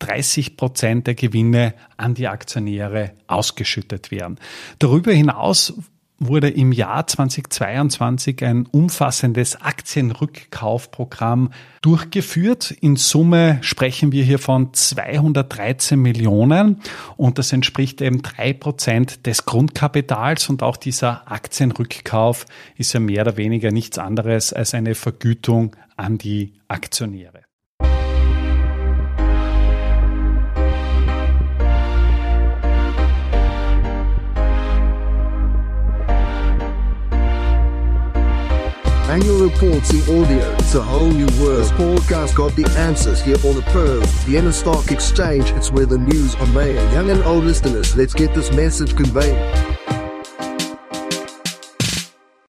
30 0.00 0.56
Prozent 0.56 1.06
der 1.06 1.14
Gewinne 1.14 1.74
an 1.96 2.14
die 2.14 2.28
Aktionäre 2.28 3.12
ausgeschüttet 3.26 4.10
werden. 4.10 4.38
Darüber 4.78 5.12
hinaus 5.12 5.74
wurde 6.20 6.50
im 6.50 6.70
Jahr 6.70 7.06
2022 7.06 8.44
ein 8.44 8.66
umfassendes 8.66 9.60
Aktienrückkaufprogramm 9.62 11.50
durchgeführt. 11.80 12.70
In 12.70 12.96
Summe 12.96 13.58
sprechen 13.62 14.12
wir 14.12 14.22
hier 14.22 14.38
von 14.38 14.74
213 14.74 15.98
Millionen 15.98 16.82
und 17.16 17.38
das 17.38 17.52
entspricht 17.54 18.02
eben 18.02 18.20
drei 18.20 18.52
Prozent 18.52 19.26
des 19.26 19.46
Grundkapitals 19.46 20.50
und 20.50 20.62
auch 20.62 20.76
dieser 20.76 21.30
Aktienrückkauf 21.32 22.44
ist 22.76 22.92
ja 22.92 23.00
mehr 23.00 23.22
oder 23.22 23.38
weniger 23.38 23.72
nichts 23.72 23.96
anderes 23.96 24.52
als 24.52 24.74
eine 24.74 24.94
Vergütung 24.94 25.74
an 25.96 26.18
die 26.18 26.52
Aktionäre. 26.68 27.39
Annual 39.10 39.40
reports 39.40 39.92
in 39.92 40.02
audio. 40.02 40.52
It's 40.52 40.76
a 40.76 40.82
whole 40.84 41.10
new 41.10 41.26
world. 41.42 41.64
This 41.64 41.72
podcast 41.72 42.36
got 42.36 42.54
the 42.54 42.64
answers 42.78 43.20
here 43.20 43.34
on 43.44 43.56
the 43.56 43.62
Pearl, 43.72 44.00
Vienna 44.24 44.52
Stock 44.52 44.92
Exchange. 44.92 45.50
It's 45.50 45.72
where 45.72 45.84
the 45.84 45.98
news 45.98 46.36
are 46.36 46.46
made. 46.46 46.76
Young 46.92 47.10
and 47.10 47.20
old 47.24 47.42
listeners, 47.42 47.96
let's 47.96 48.14
get 48.14 48.32
this 48.36 48.52
message 48.52 48.94
conveyed. 48.94 49.34